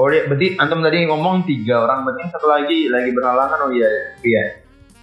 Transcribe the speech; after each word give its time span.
Oh 0.00 0.08
iya, 0.08 0.24
berarti 0.24 0.56
antum 0.56 0.80
tadi 0.80 1.04
ngomong 1.04 1.44
tiga 1.44 1.84
orang, 1.84 2.08
berarti 2.08 2.24
yang 2.24 2.32
satu 2.32 2.46
lagi 2.48 2.88
lagi 2.88 3.12
berhalangan. 3.12 3.58
Oh 3.68 3.70
iya, 3.76 3.88
iya. 4.24 4.44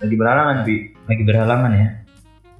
Lagi 0.01 0.15
berhalangan, 0.17 0.65
Bi. 0.65 0.89
lagi 1.05 1.21
berhalangan 1.21 1.71
ya. 1.77 1.87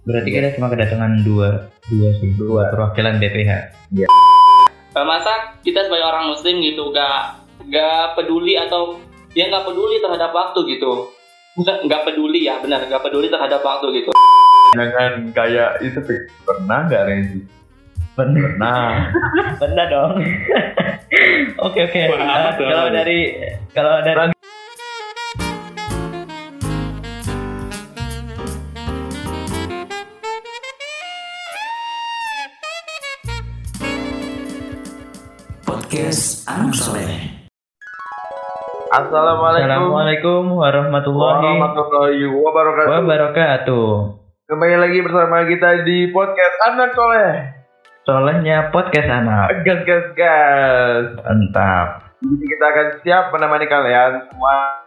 Berarti 0.06 0.30
kita 0.30 0.48
cuma 0.54 0.70
kedatangan 0.70 1.26
dua 1.26 1.66
dua 1.90 2.10
sih, 2.22 2.30
Dua. 2.38 2.70
perwakilan 2.70 3.18
BPH. 3.18 3.52
Eh, 3.98 5.06
masa 5.06 5.58
kita 5.66 5.90
sebagai 5.90 6.06
orang 6.06 6.30
muslim 6.30 6.62
gitu 6.62 6.94
gak 6.94 7.42
gak 7.74 8.14
peduli 8.14 8.54
atau 8.54 9.02
ya 9.34 9.50
nggak 9.50 9.66
peduli 9.66 9.98
terhadap 10.02 10.34
waktu 10.34 10.78
gitu 10.78 11.14
nggak 11.58 11.90
nggak 11.90 12.02
peduli 12.06 12.50
ya 12.50 12.58
benar 12.62 12.82
nggak 12.86 13.02
peduli 13.06 13.30
terhadap 13.30 13.62
waktu 13.62 14.02
gitu 14.02 14.10
Jangan 14.78 15.32
kayak 15.32 15.80
itu. 15.80 16.00
Pernah 16.44 16.86
nggak 16.86 17.04
Renzi? 17.08 17.40
Benar. 18.18 18.58
Pernah. 18.58 18.90
Benar 19.62 19.86
dong. 19.88 20.14
Oke 21.66 21.80
oke. 21.88 22.02
Wah, 22.12 22.18
Nah, 22.20 22.36
amat 22.44 22.54
dong. 22.60 22.70
kalau 22.70 22.88
dari 22.92 23.20
kalau 23.72 23.94
dari 24.04 24.34
Podcast 35.64 36.48
Anak 36.48 36.74
Soleh. 36.74 37.16
Assalamualaikum 38.88 39.68
Assalamualaikum 39.68 40.42
warahmatullahi 40.56 41.44
warahmatullahi 41.60 42.24
wabarakatuh. 42.32 42.88
wabarakatuh. 42.94 43.88
Kembali 44.48 44.76
lagi 44.80 45.00
bersama 45.04 45.44
kita 45.44 45.84
di 45.84 46.08
podcast 46.10 46.58
Anak 46.66 46.96
Soleh. 46.96 47.57
Solehnya 48.08 48.72
podcast 48.72 49.04
anak. 49.12 49.68
Gas, 49.68 49.84
gas, 49.84 50.06
gas. 50.16 51.12
Mantap. 51.28 52.08
Jadi 52.24 52.46
kita 52.48 52.66
akan 52.72 52.88
siap 53.04 53.36
menemani 53.36 53.68
kalian 53.68 54.32
semua 54.32 54.80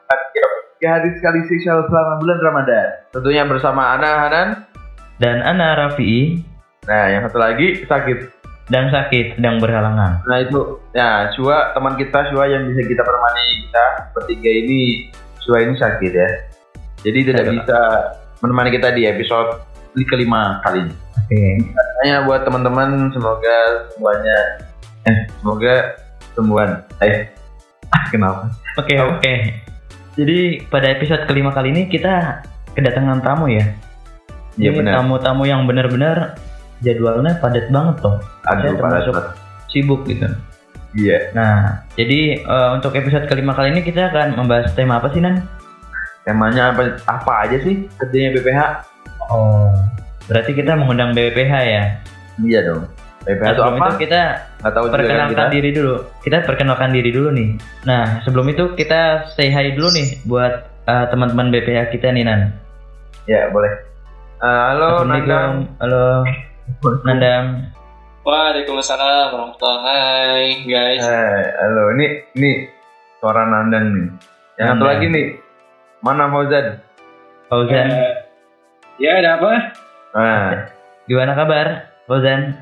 ke 0.81 0.89
hari 0.89 1.13
sekali 1.21 1.45
spesial 1.45 1.85
selama 1.85 2.17
bulan 2.17 2.41
Ramadan. 2.41 2.87
Tentunya 3.13 3.45
bersama 3.45 3.93
Ana 3.93 4.25
Hanan. 4.25 4.49
Dan 5.21 5.45
Ana 5.45 5.77
Rafi'i 5.77 6.41
Nah, 6.89 7.13
yang 7.13 7.29
satu 7.29 7.37
lagi 7.37 7.85
sakit. 7.85 8.41
dan 8.73 8.89
sakit 8.89 9.37
sedang 9.37 9.61
berhalangan. 9.61 10.25
Nah 10.25 10.39
itu, 10.41 10.81
ya 10.97 11.29
Shua 11.37 11.77
teman 11.77 12.01
kita 12.01 12.25
Shua 12.33 12.49
yang 12.49 12.73
bisa 12.73 12.89
kita 12.89 13.05
permani 13.05 13.69
kita 13.69 13.87
bertiga 14.17 14.49
ini 14.49 15.13
Shua 15.45 15.61
ini 15.61 15.77
sakit 15.77 16.13
ya. 16.17 16.31
Jadi 17.05 17.19
tidak 17.29 17.45
Aduh. 17.45 17.55
bisa 17.61 17.79
menemani 18.41 18.71
kita 18.73 18.97
di 18.97 19.05
episode 19.05 19.61
kelima 20.09 20.65
kali 20.65 20.89
ini. 20.89 21.10
Oke. 21.31 21.63
Hanya 22.03 22.27
buat 22.27 22.43
teman-teman 22.43 23.07
semoga 23.15 23.57
semuanya 23.95 24.39
eh 25.07 25.17
semoga 25.39 25.75
sembuhan. 26.35 26.71
Eh 26.99 27.31
ah, 27.89 28.03
kenapa? 28.11 28.51
Oke 28.75 28.99
Apa? 28.99 29.15
oke. 29.15 29.35
Jadi 30.19 30.39
pada 30.67 30.91
episode 30.91 31.23
kelima 31.25 31.55
kali 31.55 31.71
ini 31.71 31.87
kita 31.87 32.43
kedatangan 32.75 33.23
tamu 33.23 33.47
ya. 33.47 33.63
Iya 34.59 34.75
Ini 34.75 34.79
benar. 34.83 34.93
tamu-tamu 35.01 35.47
yang 35.47 35.65
benar-benar 35.65 36.35
jadwalnya 36.83 37.39
padat 37.39 37.71
banget 37.71 37.97
toh. 38.03 38.19
Aduh, 38.51 38.75
termasuk 38.75 39.15
banget. 39.15 39.35
sibuk 39.71 40.03
gitu. 40.05 40.27
Iya. 40.99 41.31
Nah, 41.33 41.87
jadi 41.95 42.43
eh, 42.43 42.69
untuk 42.75 42.91
episode 42.93 43.31
kelima 43.31 43.55
kali 43.55 43.71
ini 43.71 43.87
kita 43.87 44.11
akan 44.11 44.35
membahas 44.35 44.75
tema 44.75 44.99
apa 44.99 45.15
sih 45.15 45.23
Nan? 45.23 45.47
Temanya 46.27 46.75
apa 46.75 46.99
apa 47.07 47.33
aja 47.47 47.57
sih 47.63 47.87
kerjanya 47.97 48.35
BPH? 48.35 48.61
Oh, 49.31 49.71
berarti 50.31 50.51
kita 50.55 50.73
mengundang 50.73 51.11
BPH 51.11 51.53
ya. 51.67 51.85
Iya 52.39 52.61
dong. 52.65 52.87
BPH 53.21 53.43
Nah, 53.43 53.51
itu 53.51 53.59
sebelum 53.59 53.75
apa? 53.77 53.85
itu 53.85 53.97
kita 54.01 54.21
Nggak 54.61 54.73
tahu 54.73 54.85
juga 54.85 54.91
kan 54.91 54.97
perkenalkan 54.97 55.35
kita. 55.35 55.45
diri 55.51 55.71
dulu. 55.75 55.95
Kita 56.23 56.37
perkenalkan 56.47 56.91
diri 56.91 57.11
dulu 57.11 57.29
nih. 57.31 57.49
Nah, 57.83 58.05
sebelum 58.23 58.47
itu 58.47 58.65
kita 58.73 59.01
say 59.29 59.51
hi 59.51 59.75
dulu 59.75 59.89
nih 59.91 60.07
buat 60.25 60.53
eh, 60.87 61.07
teman-teman 61.11 61.51
BPH 61.51 61.91
kita 61.91 62.09
nih 62.11 62.25
Nan. 62.25 62.41
Ya 63.27 63.51
boleh. 63.51 63.73
Eh, 64.39 64.61
halo 64.71 65.03
Nandang. 65.03 65.67
Assalamualaikum. 65.77 66.25
Halo 66.81 66.97
Nandang. 67.03 67.45
Waalaikumsalam 68.21 69.33
warahmatullahi 69.33 69.81
Hai 69.81 70.45
guys 70.63 71.01
Eh, 71.03 71.45
halo, 71.59 71.91
ini 71.91 72.07
ini 72.37 72.51
suara 73.19 73.43
Nandang 73.45 73.85
nih. 73.91 74.07
Yang 74.55 74.69
satu 74.71 74.85
lagi 74.87 75.07
nih, 75.09 75.27
mana 75.99 76.29
Fauzan? 76.29 76.67
Fauzan. 77.49 77.89
Eh, 77.89 78.13
ya 78.99 79.19
ada 79.19 79.41
apa 79.41 79.51
Nah, 80.11 80.67
Gimana 81.05 81.33
kabar? 81.35 81.67
Fauzan? 82.07 82.55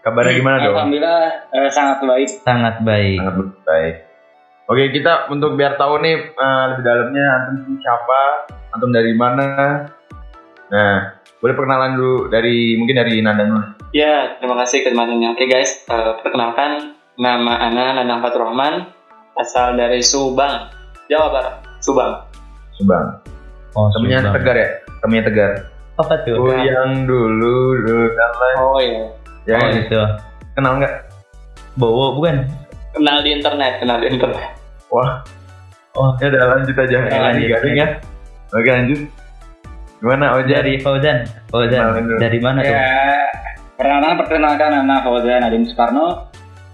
kabarnya 0.00 0.36
gimana 0.36 0.56
dong? 0.60 0.76
Alhamdulillah 0.76 1.24
eh, 1.48 1.70
sangat 1.72 2.04
baik 2.04 2.28
Sangat 2.44 2.74
baik. 2.80 3.16
Sangat 3.24 3.36
baik. 3.64 3.94
Oke, 4.64 4.84
kita 4.92 5.28
untuk 5.28 5.56
biar 5.56 5.76
tahu 5.76 6.00
nih 6.00 6.16
eh, 6.28 6.64
lebih 6.70 6.84
dalamnya 6.84 7.24
antum 7.48 7.76
siapa, 7.76 8.20
antum 8.70 8.92
dari 8.92 9.16
mana. 9.16 9.48
Nah, 10.68 10.96
boleh 11.40 11.52
perkenalan 11.52 11.96
dulu 11.96 12.28
dari 12.28 12.76
mungkin 12.76 12.96
dari 12.96 13.20
Nandang 13.20 13.48
dulu. 13.48 13.64
ya 13.92 14.40
terima 14.40 14.58
kasih 14.58 14.82
kesempatannya 14.82 15.36
oke 15.36 15.44
guys 15.44 15.84
eh, 15.86 16.12
perkenalkan 16.18 16.96
nama 17.14 17.62
Ana 17.62 17.94
Nanang 17.94 18.24
Fatur 18.24 18.48
Rahman 18.48 18.90
asal 19.36 19.76
dari 19.76 20.00
Subang 20.00 20.66
Jawa 21.06 21.28
Barat 21.30 21.54
Subang 21.78 22.26
Subang. 22.74 23.22
Oh, 23.72 23.86
Temennya 23.92 24.24
Subang. 24.24 24.34
Tegar 24.34 24.56
ya? 24.56 24.68
Temennya 24.98 25.24
Tegar. 25.30 25.50
Apa 25.94 26.14
tuh? 26.22 26.34
Oh, 26.36 26.50
yang 26.50 27.06
dulu 27.06 27.54
dulu 27.80 28.06
lah. 28.10 28.54
oh 28.58 28.78
iya 28.78 29.04
Yang 29.46 29.60
Oh, 29.60 29.70
itu. 29.76 30.00
kenal 30.52 30.72
nggak? 30.78 30.94
Bowo 31.74 32.14
bukan? 32.14 32.46
kenal 32.90 33.18
di 33.20 33.30
internet 33.32 33.78
kenal 33.78 33.98
di 33.98 34.06
internet 34.08 34.54
Wah, 34.86 35.18
Oh, 35.92 36.10
ya 36.18 36.26
udah 36.26 36.42
lanjut 36.52 36.74
aja. 36.76 36.98
Ya, 37.00 37.18
lanjut. 37.20 37.46
garing 37.48 37.76
ya. 37.76 37.86
Oke 38.50 38.66
lanjut. 38.68 39.00
Gimana 39.98 40.26
Oja? 40.34 40.58
dari 40.58 40.74
Fauzan. 40.76 41.22
Fauzan. 41.48 42.18
Dari 42.18 42.38
mana 42.38 42.58
tuh? 42.60 42.68
Ya, 42.68 43.22
pertama 43.74 44.18
perkenalkan 44.18 44.70
nama 44.76 45.00
Fauzan 45.00 45.40
Adin 45.40 45.62
Soekarno, 45.64 46.30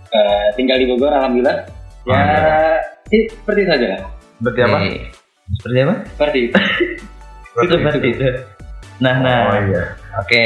eh, 0.09 0.49
tinggal 0.55 0.77
di 0.77 0.87
Bogor, 0.87 1.13
alhamdulillah. 1.15 1.69
Ya, 2.03 2.21
i- 3.07 3.29
seperti 3.31 3.61
itu 3.61 3.71
saja, 3.71 3.89
Seperti 4.35 4.61
apa? 4.63 4.77
Eh, 4.83 5.01
Seperti 5.55 5.79
apa? 5.79 5.95
seperti 6.07 6.39
itu. 6.43 6.55
itu 7.65 7.75
seperti 7.77 8.09
itu. 8.11 8.25
Nah, 9.01 9.17
nah. 9.21 9.41
Oh 9.49 9.61
iya. 9.65 9.83
Oke. 10.21 10.45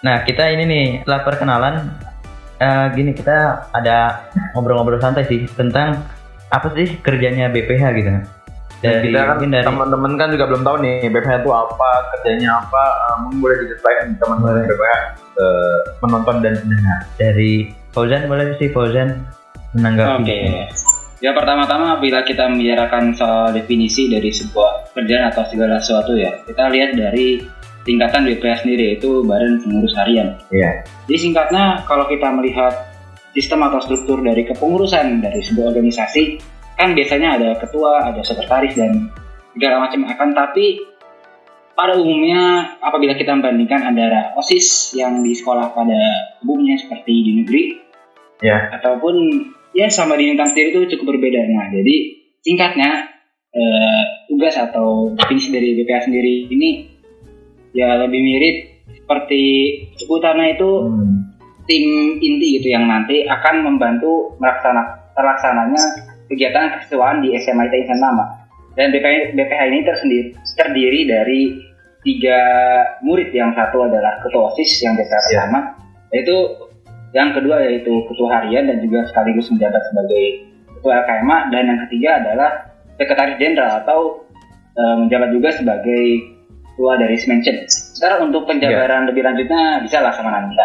Nah, 0.00 0.24
kita 0.24 0.48
ini 0.52 0.64
nih 0.64 0.84
setelah 1.04 1.20
perkenalan 1.24 1.74
eh, 2.60 2.86
gini 2.96 3.12
kita 3.16 3.68
ada 3.72 4.28
ngobrol-ngobrol 4.52 5.00
santai 5.00 5.24
sih 5.28 5.48
tentang 5.56 6.04
apa 6.52 6.68
sih 6.76 7.00
kerjanya 7.00 7.48
BPH 7.48 7.84
gitu. 7.96 8.10
Dan 8.80 9.04
kita 9.04 9.18
kan 9.28 9.36
mungkin 9.36 9.52
dari 9.52 9.66
teman-teman 9.68 10.12
kan 10.16 10.28
juga 10.32 10.44
belum 10.48 10.62
tahu 10.64 10.76
nih 10.80 11.04
BPH 11.12 11.44
itu 11.44 11.50
apa, 11.52 11.90
kerjanya 12.16 12.64
apa. 12.64 12.84
Eh, 12.84 13.14
mungkin 13.24 13.38
boleh 13.44 13.56
diceritain 13.64 14.08
teman-teman 14.16 14.52
Boleh. 14.56 14.64
BPH 14.68 14.92
eh, 15.40 15.76
menonton 16.00 16.36
dan 16.40 16.54
mendengar. 16.64 17.00
dari 17.20 17.52
Fauzan 17.90 18.24
boleh 18.30 18.56
sih 18.56 18.68
Fauzan 18.72 19.08
menanggapi. 19.76 20.22
Oke. 20.24 20.40
Ya 21.20 21.36
pertama-tama 21.36 22.00
bila 22.00 22.24
kita 22.24 22.48
membicarakan 22.48 23.12
soal 23.12 23.52
definisi 23.52 24.08
dari 24.08 24.32
sebuah 24.32 24.96
kerjaan 24.96 25.28
atau 25.28 25.44
segala 25.52 25.76
sesuatu 25.76 26.16
ya, 26.16 26.32
kita 26.48 26.72
lihat 26.72 26.96
dari 26.96 27.44
tingkatan 27.84 28.28
BPH 28.28 28.64
sendiri 28.64 28.82
yaitu 28.94 29.24
Badan 29.24 29.60
Pengurus 29.64 29.94
Harian. 29.96 30.36
Iya. 30.52 30.84
Jadi 31.08 31.18
singkatnya 31.30 31.84
kalau 31.88 32.04
kita 32.06 32.28
melihat 32.32 32.72
sistem 33.32 33.66
atau 33.66 33.80
struktur 33.80 34.20
dari 34.20 34.44
kepengurusan 34.44 35.22
dari 35.22 35.40
sebuah 35.40 35.72
organisasi 35.74 36.40
kan 36.76 36.96
biasanya 36.96 37.36
ada 37.36 37.48
ketua, 37.60 38.08
ada 38.08 38.20
sekretaris 38.24 38.74
dan 38.74 39.12
segala 39.54 39.86
macam 39.86 40.00
akan 40.08 40.28
tapi 40.32 40.80
pada 41.76 41.96
umumnya 41.96 42.76
apabila 42.84 43.16
kita 43.16 43.32
membandingkan 43.32 43.80
antara 43.80 44.36
OSIS 44.36 44.92
yang 44.98 45.24
di 45.24 45.32
sekolah 45.32 45.72
pada 45.72 46.00
umumnya 46.44 46.76
seperti 46.76 47.12
di 47.24 47.32
negeri 47.40 47.64
Iya. 48.40 48.80
ataupun 48.80 49.16
ya 49.76 49.86
sama 49.92 50.16
di 50.16 50.32
lingkungan 50.32 50.48
sendiri 50.48 50.68
itu 50.72 50.96
cukup 50.96 51.16
berbeda. 51.16 51.40
Nah, 51.44 51.68
jadi 51.68 51.96
singkatnya 52.40 52.90
eh, 53.52 54.02
tugas 54.32 54.56
atau 54.56 55.12
definisi 55.12 55.52
dari 55.52 55.76
BPH 55.76 56.08
sendiri 56.08 56.48
ini 56.48 56.70
ya 57.72 58.00
lebih 58.02 58.20
mirip 58.20 58.56
seperti 58.94 59.42
sebutannya 59.98 60.58
itu 60.58 60.70
Hmm. 60.86 61.16
tim 61.68 61.86
inti 62.18 62.58
gitu 62.58 62.74
yang 62.74 62.90
nanti 62.90 63.22
akan 63.26 63.62
membantu 63.62 64.34
melaksana 64.42 65.10
terlaksananya 65.14 65.82
kegiatan 66.26 66.78
kesesuaian 66.78 67.22
di 67.22 67.34
SMA 67.38 67.66
IT 67.70 67.74
Insan 67.86 68.00
Nama. 68.02 68.24
Dan 68.74 68.94
BPH, 68.94 69.34
BPH 69.34 69.60
ini 69.66 69.78
tersendiri, 69.82 70.28
terdiri 70.54 71.00
dari 71.06 71.40
tiga 72.02 72.38
murid 73.02 73.30
yang 73.34 73.50
satu 73.54 73.86
adalah 73.86 74.22
ketua 74.22 74.50
OSIS 74.50 74.82
yang 74.82 74.94
biasa 74.96 75.14
Ya. 75.14 75.22
pertama, 75.26 75.60
yaitu 76.14 76.36
yang 77.10 77.30
kedua 77.34 77.56
yaitu 77.66 77.92
ketua 78.06 78.28
harian 78.40 78.70
dan 78.70 78.78
juga 78.78 79.04
sekaligus 79.10 79.50
menjabat 79.50 79.82
sebagai 79.90 80.24
ketua 80.78 80.92
LKMA 81.02 81.38
dan 81.50 81.62
yang 81.66 81.78
ketiga 81.86 82.10
adalah 82.22 82.50
sekretaris 82.96 83.36
jenderal 83.42 83.72
atau 83.82 84.00
eh, 84.70 84.94
menjabat 85.06 85.34
juga 85.34 85.50
sebagai 85.54 86.02
ketua 86.80 86.96
dari 86.96 87.12
Semenchen. 87.20 87.68
Sekarang 87.68 88.32
untuk 88.32 88.48
penjabaran 88.48 89.04
lebih 89.04 89.20
lanjutnya 89.20 89.84
bisa 89.84 90.00
lah 90.00 90.16
sama 90.16 90.32
Nanda. 90.32 90.64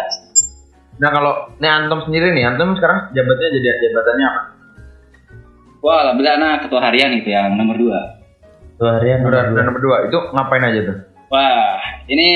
Nah 0.96 1.10
kalau 1.12 1.32
ini 1.60 1.68
antum 1.68 2.00
sendiri 2.08 2.32
nih, 2.32 2.48
antum 2.48 2.72
sekarang 2.72 3.12
jabatannya 3.12 3.50
jadi 3.60 3.68
jabatannya 3.84 4.24
apa? 4.24 4.40
Wah, 5.84 5.96
alhamdulillah 6.08 6.36
anak 6.40 6.64
ketua 6.64 6.80
harian 6.80 7.12
itu 7.20 7.28
yang 7.28 7.52
nomor 7.52 7.76
dua. 7.76 8.00
Ketua 8.80 8.90
harian 8.96 9.28
Udah, 9.28 9.52
udah 9.52 9.62
nomor 9.68 9.80
dua. 9.84 9.96
Itu 10.08 10.18
ngapain 10.32 10.64
aja 10.64 10.80
tuh? 10.88 10.96
Wah, 11.28 11.76
ini 12.08 12.28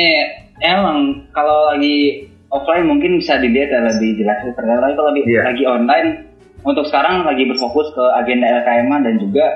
emang 0.60 1.24
kalau 1.32 1.72
lagi 1.72 2.28
offline 2.52 2.84
mungkin 2.84 3.16
bisa 3.16 3.40
dilihat 3.40 3.72
ya 3.72 3.80
lebih 3.80 4.20
jelas. 4.20 4.44
Ternyata 4.44 4.92
kalau 4.92 5.08
lagi, 5.08 5.24
Iya. 5.24 5.40
lagi 5.48 5.64
online, 5.64 6.08
untuk 6.68 6.84
sekarang 6.84 7.24
lagi 7.24 7.48
berfokus 7.48 7.88
ke 7.96 8.04
agenda 8.12 8.44
LKM 8.60 8.92
dan 9.08 9.14
juga 9.16 9.46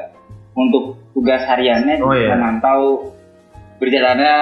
untuk 0.56 0.96
tugas 1.12 1.44
hariannya 1.44 2.00
Oh, 2.00 2.16
iya. 2.16 2.32
memantau 2.32 3.13
berjalannya 3.78 4.34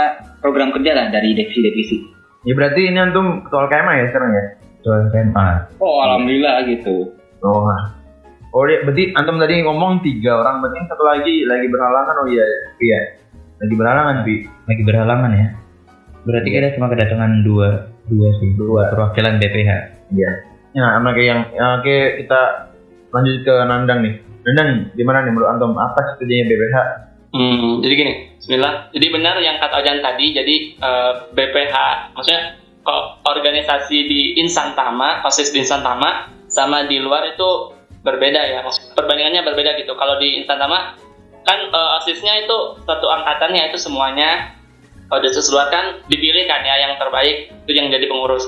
program 0.43 0.75
kerja 0.75 0.93
lah 0.93 1.07
dari 1.15 1.33
divisi-divisi. 1.33 1.99
Ya 2.43 2.53
berarti 2.59 2.91
ini 2.91 2.99
antum 2.99 3.47
ketua 3.47 3.71
LKMA 3.71 3.93
ya 4.03 4.05
sekarang 4.11 4.31
ya? 4.35 4.45
Ketua 4.83 4.97
SMA. 5.15 5.49
Oh, 5.79 6.03
alhamdulillah 6.03 6.67
gitu. 6.67 7.15
Oh, 7.43 7.67
nah. 7.67 7.95
oh 8.51 8.67
dia, 8.67 8.83
berarti 8.83 9.15
antum 9.15 9.39
tadi 9.39 9.63
ngomong 9.63 10.03
tiga 10.03 10.43
orang, 10.43 10.59
berarti 10.59 10.79
satu 10.91 11.05
lagi 11.07 11.47
lagi 11.47 11.67
berhalangan. 11.71 12.15
Oh 12.19 12.27
iya, 12.27 12.45
Pi 12.79 12.87
ya. 12.91 13.01
Lagi 13.63 13.75
berhalangan, 13.79 14.17
Pi. 14.27 14.35
Lagi 14.67 14.83
berhalangan 14.83 15.31
ya. 15.39 15.47
Berarti 16.23 16.49
kita 16.51 16.75
cuma 16.79 16.91
kedatangan 16.91 17.33
dua 17.47 17.69
dua 18.11 18.29
sih. 18.43 18.51
Dua. 18.59 18.91
Perwakilan 18.91 19.39
BPH. 19.39 19.71
Iya. 20.11 20.31
Ya, 20.73 20.87
sama 20.99 21.13
kayak 21.15 21.29
yang, 21.29 21.41
ya, 21.53 21.67
oke 21.79 21.97
kita 22.25 22.41
lanjut 23.13 23.37
ke 23.45 23.55
Nandang 23.69 24.01
nih. 24.03 24.15
Nandang, 24.43 24.69
gimana 24.99 25.23
nih 25.23 25.31
menurut 25.31 25.49
antum? 25.53 25.79
Apa 25.79 25.99
sih 26.01 26.15
kerjanya 26.23 26.45
BPH? 26.51 26.77
Hmm, 27.33 27.81
jadi 27.81 27.95
gini, 27.97 28.15
Bismillah. 28.37 28.93
Jadi 28.93 29.07
benar 29.09 29.41
yang 29.41 29.57
kata 29.57 29.81
Ojan 29.81 30.05
tadi, 30.05 30.37
jadi 30.37 30.55
eh, 30.77 31.13
BPH, 31.33 31.77
maksudnya 32.13 32.61
organisasi 33.25 33.99
di 34.05 34.21
Insan 34.37 34.77
Tama, 34.77 35.25
OSIS 35.25 35.55
di 35.55 35.65
Insan 35.65 35.81
Tama, 35.81 36.29
sama 36.53 36.85
di 36.85 37.01
luar 37.01 37.33
itu 37.33 37.73
berbeda 38.05 38.37
ya. 38.37 38.61
Maksud- 38.61 38.93
Perbandingannya 38.93 39.49
berbeda 39.49 39.81
gitu. 39.81 39.97
Kalau 39.97 40.21
di 40.21 40.45
Insan 40.45 40.61
Tama, 40.61 40.93
kan 41.49 41.59
eh, 41.73 41.91
OSISnya 42.05 42.45
itu 42.45 42.57
satu 42.85 43.07
angkatan 43.09 43.57
ya, 43.57 43.73
itu 43.73 43.81
semuanya. 43.81 44.53
Kalau 45.09 45.25
OSIS 45.25 45.49
luar 45.49 45.73
kan 45.73 46.05
dipilih 46.13 46.45
kan 46.45 46.61
ya, 46.69 46.85
yang 46.85 47.01
terbaik 47.01 47.49
itu 47.65 47.73
yang 47.73 47.89
jadi 47.89 48.13
pengurus. 48.13 48.45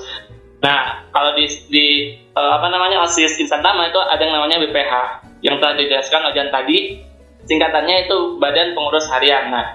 Nah, 0.60 1.08
kalau 1.08 1.32
di, 1.40 1.48
di 1.72 1.86
eh, 2.20 2.52
apa 2.52 2.68
namanya 2.68 3.00
OSIS 3.00 3.40
Insan 3.40 3.64
Tama 3.64 3.88
itu 3.88 3.96
ada 3.96 4.20
yang 4.20 4.36
namanya 4.36 4.60
BPH, 4.60 4.92
yang 5.40 5.56
telah 5.56 5.72
dijelaskan 5.72 6.20
Ojan 6.28 6.52
tadi, 6.52 7.00
singkatannya 7.48 8.08
itu 8.08 8.40
Badan 8.40 8.72
Pengurus 8.72 9.08
Harian. 9.08 9.52
Nah, 9.52 9.66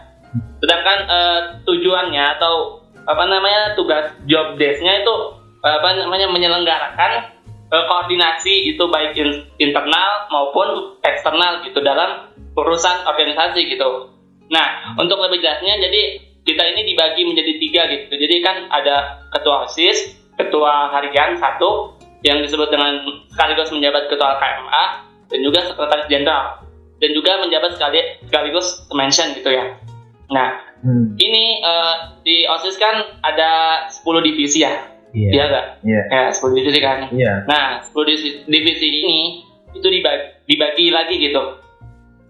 sedangkan 0.62 0.98
eh, 1.10 1.40
tujuannya 1.66 2.24
atau 2.38 2.86
apa 3.10 3.24
namanya 3.26 3.74
tugas 3.74 4.14
job 4.30 4.58
desk-nya 4.62 5.02
itu 5.02 5.16
eh, 5.66 5.76
apa 5.82 5.90
namanya 5.98 6.30
menyelenggarakan 6.30 7.12
eh, 7.70 7.86
koordinasi 7.90 8.76
itu 8.76 8.84
baik 8.90 9.18
in- 9.18 9.46
internal 9.62 10.30
maupun 10.30 11.00
eksternal 11.06 11.66
gitu 11.66 11.80
dalam 11.82 12.30
urusan 12.58 13.06
organisasi 13.08 13.70
gitu. 13.70 14.14
Nah, 14.50 14.98
untuk 14.98 15.22
lebih 15.22 15.46
jelasnya 15.46 15.78
jadi 15.78 16.02
kita 16.44 16.64
ini 16.74 16.82
dibagi 16.94 17.22
menjadi 17.30 17.54
tiga 17.62 17.82
gitu. 17.94 18.14
Jadi 18.18 18.36
kan 18.42 18.66
ada 18.74 19.22
ketua 19.30 19.70
OSIS, 19.70 20.18
ketua 20.34 20.90
harian 20.90 21.38
satu 21.38 21.94
yang 22.26 22.42
disebut 22.42 22.68
dengan 22.74 23.00
sekaligus 23.32 23.70
menjabat 23.72 24.10
ketua 24.12 24.42
KMA 24.42 24.84
dan 25.30 25.40
juga 25.46 25.60
sekretaris 25.64 26.08
jenderal 26.10 26.59
dan 27.00 27.10
juga 27.16 27.40
menjabat 27.42 27.76
sekali 27.80 28.00
sekaligus 28.28 28.86
mention 28.92 29.32
gitu 29.36 29.50
ya. 29.52 29.76
Nah, 30.30 30.70
Hmm. 30.80 31.12
ini 31.20 31.60
eh, 31.60 31.96
di 32.24 32.48
OSIS 32.48 32.80
kan 32.80 33.20
ada 33.20 33.84
10 33.92 34.24
divisi 34.24 34.64
ya. 34.64 34.80
Iya. 35.12 35.30
Iya 35.36 35.44
enggak? 35.52 35.66
Iya. 35.84 36.02
Ya, 36.08 36.24
10 36.32 36.56
divisi 36.56 36.80
kan. 36.80 37.00
Iya. 37.12 37.34
Nah, 37.52 37.84
10 37.84 38.08
divisi, 38.08 38.30
divisi 38.48 38.88
ini 38.88 39.20
itu 39.76 39.84
dibagi, 39.84 40.40
dibagi 40.48 40.86
lagi 40.94 41.16
gitu. 41.20 41.44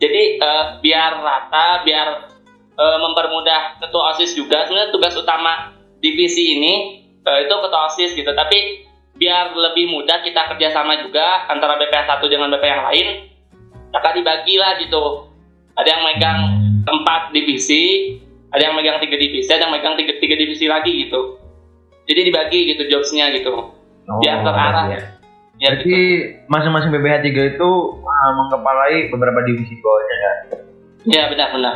Jadi 0.02 0.42
eh, 0.42 0.64
biar 0.82 1.12
rata, 1.22 1.86
biar 1.86 2.08
eh, 2.74 2.98
mempermudah 2.98 3.86
ketua 3.86 4.18
OSIS 4.18 4.34
juga. 4.34 4.66
Sebenarnya 4.66 4.90
tugas 4.98 5.14
utama 5.14 5.78
divisi 6.02 6.58
ini 6.58 6.74
eh, 7.22 7.40
itu 7.46 7.54
ketua 7.54 7.86
OSIS 7.86 8.18
gitu. 8.18 8.34
Tapi 8.34 8.90
biar 9.14 9.54
lebih 9.54 9.94
mudah 9.94 10.26
kita 10.26 10.56
kerjasama 10.56 11.06
juga 11.06 11.46
antara 11.52 11.78
BPH 11.78 12.08
satu 12.18 12.26
dengan 12.32 12.50
BPH 12.50 12.72
yang 12.72 12.86
lain, 12.90 13.08
maka 13.90 14.14
dibagi 14.14 14.56
lah 14.58 14.78
gitu. 14.78 15.30
Ada 15.76 15.90
yang 15.90 16.04
megang 16.04 16.40
empat 16.84 17.32
divisi, 17.32 18.16
ada 18.52 18.68
yang 18.68 18.76
megang 18.76 19.00
tiga 19.00 19.16
divisi, 19.16 19.48
ada 19.48 19.68
yang 19.68 19.74
megang 19.74 19.96
tiga, 19.96 20.14
tiga 20.20 20.36
divisi 20.36 20.66
lagi 20.68 21.08
gitu. 21.08 21.40
Jadi 22.04 22.20
dibagi 22.26 22.60
gitu 22.74 22.84
jobsnya 22.90 23.30
gitu. 23.32 23.54
Oh, 24.10 24.22
terarah. 24.22 24.90
iya. 24.90 25.00
Ya, 25.60 25.76
Berarti 25.76 25.92
gitu. 25.92 26.48
masing-masing 26.48 26.90
BPH 26.90 27.16
3 27.22 27.52
itu 27.54 27.70
ah, 28.02 28.32
mengkepalai 28.34 29.12
beberapa 29.12 29.44
divisi 29.44 29.76
di 29.76 29.84
bawahnya 29.84 30.16
ya. 30.18 30.34
Ya 31.06 31.24
benar-benar. 31.30 31.76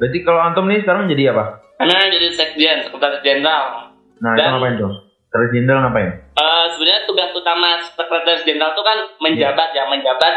Berarti 0.00 0.18
kalau 0.24 0.40
antum 0.42 0.66
nih 0.66 0.80
sekarang 0.80 1.06
jadi 1.06 1.36
apa? 1.36 1.62
Karena 1.78 2.08
jadi 2.10 2.28
sekjen, 2.34 2.76
sekretaris 2.82 3.22
jenderal. 3.22 3.94
Nah, 4.18 4.32
itu 4.34 4.40
Dan- 4.42 4.50
ngapain 4.56 4.74
tuh? 4.76 4.92
Terus 5.28 5.48
jenderal 5.52 5.80
ngapain? 5.84 6.10
Eh, 6.34 6.64
sebenarnya 6.72 7.02
tugas 7.04 7.30
utama 7.30 7.68
sekretaris 7.84 8.42
jenderal 8.42 8.72
itu 8.72 8.82
kan 8.82 8.98
menjabat 9.20 9.68
ya, 9.76 9.84
menjabat 9.86 10.34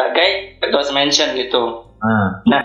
sebagai 0.00 0.28
ketua 0.56 0.82
mention 0.96 1.28
gitu. 1.36 1.62
Ah, 2.00 2.40
Nah, 2.48 2.64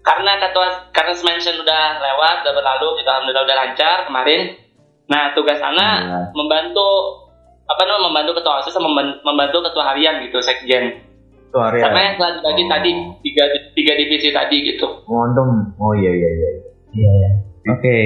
karena 0.00 0.40
ketua 0.40 0.88
karena 0.96 1.12
mention 1.20 1.60
udah 1.60 1.84
lewat, 2.00 2.36
udah 2.40 2.54
berlalu, 2.56 2.88
kita 2.96 3.08
alhamdulillah 3.12 3.44
udah 3.44 3.56
lancar 3.60 3.96
kemarin. 4.08 4.40
Nah, 5.12 5.36
tugas 5.36 5.60
anak 5.60 5.96
Iya. 6.00 6.18
membantu 6.32 6.88
apa 7.68 7.82
namanya 7.84 8.04
membantu 8.08 8.30
ketua 8.40 8.64
OSIS 8.64 8.76
membantu 9.20 9.58
ketua 9.60 9.84
harian 9.92 10.24
gitu, 10.24 10.40
sekjen. 10.40 11.04
itu 11.50 11.58
hari 11.58 11.82
Sama 11.82 11.98
ya. 11.98 12.02
yang 12.06 12.14
telah 12.14 12.32
dibagi 12.38 12.62
Oh. 12.62 12.70
tadi 12.70 12.90
tiga 13.26 13.44
tiga 13.74 13.92
divisi 13.98 14.30
tadi 14.30 14.56
gitu. 14.70 14.86
Oh. 15.02 15.26
Oh 15.82 15.92
iya 15.98 16.10
iya 16.14 16.28
iya. 16.30 16.50
Iya 16.94 17.10
ya. 17.10 17.30
Oke. 17.74 17.96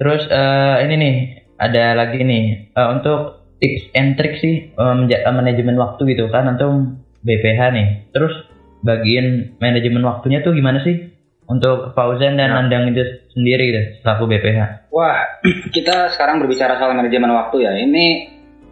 Terus 0.00 0.24
eh, 0.26 0.76
ini 0.88 0.94
nih 0.96 1.14
ada 1.60 1.92
lagi 1.92 2.24
nih 2.24 2.72
eh, 2.72 2.88
untuk 2.88 3.36
tips 3.60 3.84
and 3.92 4.16
trick 4.16 4.40
sih 4.40 4.72
eh, 4.72 4.94
manajemen 5.28 5.76
waktu 5.76 6.16
gitu 6.16 6.32
kan 6.32 6.48
antum 6.48 6.99
BPH 7.24 7.60
nih. 7.72 7.88
Terus 8.12 8.34
bagian 8.80 9.56
manajemen 9.60 10.02
waktunya 10.04 10.40
tuh 10.40 10.56
gimana 10.56 10.80
sih 10.80 11.12
untuk 11.50 11.92
Fauzan 11.98 12.38
dan 12.38 12.54
Ya. 12.54 12.56
Nandang 12.62 12.94
itu 12.94 13.02
sendiri 13.34 13.74
gitu 13.74 13.82
selaku 14.06 14.30
BPH? 14.30 14.90
Wah, 14.94 15.42
kita 15.76 16.14
sekarang 16.14 16.38
berbicara 16.38 16.78
soal 16.78 16.94
manajemen 16.94 17.34
waktu 17.34 17.66
ya. 17.66 17.72
Ini 17.74 18.06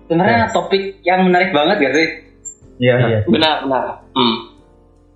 sebenarnya 0.07 0.55
topik 0.55 1.03
yang 1.03 1.27
menarik 1.27 1.51
banget 1.51 1.77
gak 1.83 1.95
sih? 1.95 2.09
Iya. 2.79 3.27
Benar, 3.27 3.67
benar. 3.67 4.07
Hmm. 4.15 4.37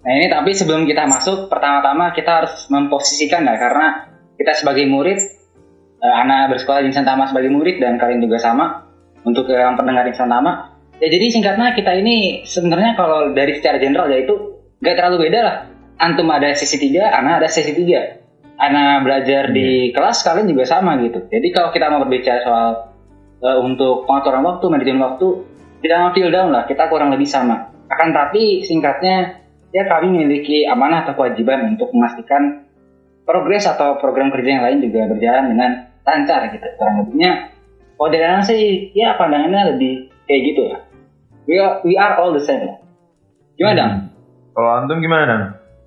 Nah 0.02 0.12
ini 0.18 0.26
tapi 0.26 0.50
sebelum 0.50 0.82
kita 0.82 1.06
masuk, 1.06 1.46
pertama-tama 1.46 2.10
kita 2.10 2.42
harus 2.42 2.66
memposisikan 2.66 3.46
ya, 3.46 3.54
karena 3.54 4.10
kita 4.34 4.58
sebagai 4.58 4.82
murid, 4.90 5.18
eh, 6.02 6.14
anak 6.26 6.50
bersekolah 6.50 6.82
di 6.82 6.90
Insan 6.90 7.06
Tama 7.06 7.30
sebagai 7.30 7.54
murid 7.54 7.78
dan 7.78 8.02
kalian 8.02 8.18
juga 8.18 8.42
sama 8.42 8.90
untuk 9.22 9.46
yang 9.46 9.78
pendengar 9.78 10.02
Insan 10.10 10.26
Tama. 10.26 10.71
Ya 11.02 11.10
jadi 11.10 11.34
singkatnya 11.34 11.74
kita 11.74 11.98
ini 11.98 12.46
sebenarnya 12.46 12.94
kalau 12.94 13.34
dari 13.34 13.58
secara 13.58 13.82
general 13.82 14.06
yaitu 14.06 14.62
gak 14.78 14.94
terlalu 14.94 15.26
beda 15.26 15.40
lah. 15.42 15.56
Antum 15.98 16.30
ada 16.30 16.54
sesi 16.54 16.78
3, 16.78 17.10
anak 17.10 17.42
ada 17.42 17.48
sesi 17.50 17.74
3. 17.74 18.22
Anak 18.62 19.02
belajar 19.02 19.50
di 19.50 19.90
kelas, 19.90 20.22
kalian 20.22 20.46
juga 20.46 20.62
sama 20.62 20.94
gitu. 21.02 21.26
Jadi 21.26 21.50
kalau 21.50 21.74
kita 21.74 21.90
mau 21.90 22.06
berbicara 22.06 22.46
soal 22.46 22.94
eh, 23.42 23.58
untuk 23.58 24.06
pengaturan 24.06 24.46
waktu, 24.46 24.64
manajemen 24.70 25.02
waktu, 25.02 25.26
tidak 25.82 26.14
feel 26.14 26.30
down 26.30 26.54
lah, 26.54 26.70
kita 26.70 26.86
kurang 26.86 27.10
lebih 27.10 27.26
sama. 27.26 27.74
Akan 27.90 28.14
tapi 28.14 28.62
singkatnya, 28.62 29.42
ya 29.74 29.82
kami 29.90 30.06
memiliki 30.06 30.70
amanah 30.70 31.02
atau 31.02 31.18
kewajiban 31.18 31.66
untuk 31.74 31.90
memastikan 31.90 32.62
progres 33.26 33.66
atau 33.66 33.98
program 33.98 34.30
kerja 34.30 34.54
yang 34.54 34.62
lain 34.62 34.78
juga 34.78 35.10
berjalan 35.10 35.50
dengan 35.50 35.70
lancar 36.06 36.46
gitu. 36.54 36.66
Kurang 36.78 37.02
lebihnya, 37.02 37.50
kalau 37.98 38.08
dari 38.14 38.26
sih, 38.46 38.62
ya 38.94 39.18
pandangannya 39.18 39.74
lebih 39.74 40.14
kayak 40.30 40.42
gitu 40.46 40.62
lah. 40.70 40.91
We 41.46 41.58
are, 41.58 41.82
we 41.82 41.98
are 41.98 42.14
all 42.22 42.30
the 42.30 42.42
same. 42.42 42.62
Gimana, 43.58 43.74
Dang? 43.74 43.92
Kalau 44.54 44.70
antum 44.78 45.02
gimana, 45.02 45.24
Dan? 45.26 45.40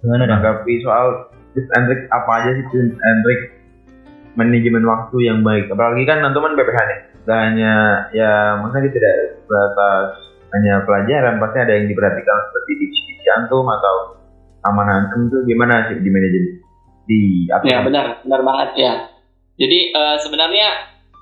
Gimana 0.03 0.23
dong? 0.27 0.39
Menanggapi 0.43 0.73
soal 0.83 1.31
tips 1.55 1.71
and 1.73 1.83
trick 1.87 2.01
apa 2.11 2.31
aja 2.43 2.49
sih 2.59 2.65
tips 2.69 2.97
and 2.99 3.17
trick 3.23 3.41
manajemen 4.35 4.83
waktu 4.83 5.17
yang 5.23 5.39
baik. 5.41 5.71
Apalagi 5.71 6.03
kan 6.03 6.21
antum 6.21 6.43
kan 6.43 6.53
BPH 6.53 6.79
nih. 6.85 6.99
Gak 7.25 7.39
hanya 7.41 7.73
ya 8.13 8.61
maksudnya 8.61 8.85
dia 8.85 8.93
tidak 9.01 9.15
sebatas 9.41 10.07
hanya 10.53 10.73
pelajaran, 10.85 11.41
pasti 11.41 11.57
ada 11.57 11.73
yang 11.73 11.89
diperhatikan 11.89 12.37
seperti 12.51 12.71
divisi 12.77 13.25
antum 13.33 13.65
atau 13.65 13.95
amanah 14.61 15.09
antum 15.09 15.25
itu 15.33 15.37
gimana 15.49 15.89
sih 15.89 15.97
di 15.99 16.09
manajemen 16.13 16.53
di 17.09 17.19
apa? 17.49 17.63
Ya 17.65 17.81
benar, 17.81 18.21
benar 18.21 18.41
banget 18.45 18.69
ya. 18.77 18.93
Jadi 19.57 19.79
eh, 19.89 20.15
sebenarnya 20.21 20.67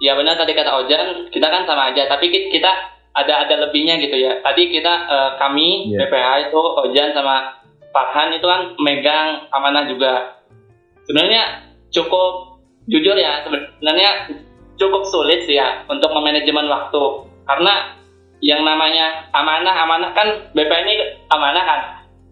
ya 0.04 0.14
benar 0.20 0.36
tadi 0.36 0.52
kata 0.52 0.84
Ojan, 0.84 1.32
kita 1.32 1.48
kan 1.48 1.64
sama 1.64 1.96
aja, 1.96 2.04
tapi 2.12 2.28
ki- 2.28 2.52
kita 2.52 2.93
ada 3.14 3.46
ada 3.46 3.56
lebihnya 3.68 4.02
gitu 4.02 4.18
ya. 4.18 4.42
Tadi 4.42 4.70
kita 4.70 4.94
eh, 5.06 5.30
kami 5.38 5.94
Iya. 5.94 6.06
PPH 6.06 6.28
itu 6.50 6.60
Ojan 6.60 7.10
sama 7.14 7.62
Farhan 7.94 8.34
itu 8.34 8.46
kan 8.46 8.74
megang 8.82 9.46
amanah 9.54 9.86
juga. 9.86 10.42
Sebenarnya 11.06 11.70
cukup 11.94 12.58
jujur 12.90 13.14
ya, 13.14 13.46
sebenarnya 13.46 14.34
cukup 14.76 15.06
sulit 15.06 15.46
sih 15.46 15.56
ya 15.56 15.86
untuk 15.86 16.10
memanajemen 16.10 16.66
waktu 16.66 17.04
karena 17.46 17.94
yang 18.42 18.66
namanya 18.66 19.30
amanah 19.32 19.76
amanah 19.78 20.12
kan 20.12 20.28
BP 20.52 20.72
ini 20.84 20.96
amanah 21.30 21.64
kan 21.64 21.82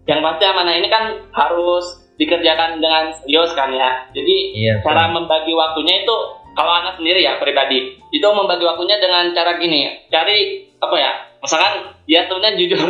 yang 0.04 0.18
pasti 0.20 0.44
amanah 0.44 0.74
ini 0.74 0.90
kan 0.90 1.14
harus 1.30 2.02
dikerjakan 2.18 2.82
dengan 2.82 3.14
serius 3.14 3.54
kan 3.54 3.70
ya. 3.70 4.10
Jadi 4.10 4.36
Iya. 4.58 4.82
cara 4.82 5.08
membagi 5.08 5.54
waktunya 5.54 6.02
itu 6.02 6.16
kalau 6.52 6.72
anak 6.72 7.00
sendiri 7.00 7.24
ya 7.24 7.40
pribadi. 7.40 7.96
Itu 8.12 8.26
membagi 8.32 8.64
waktunya 8.64 9.00
dengan 9.00 9.32
cara 9.32 9.56
gini. 9.56 10.08
Cari 10.12 10.68
apa 10.82 10.96
ya 10.98 11.12
misalkan 11.42 11.94
ya 12.06 12.26
sebenarnya 12.26 12.58
jujur 12.58 12.80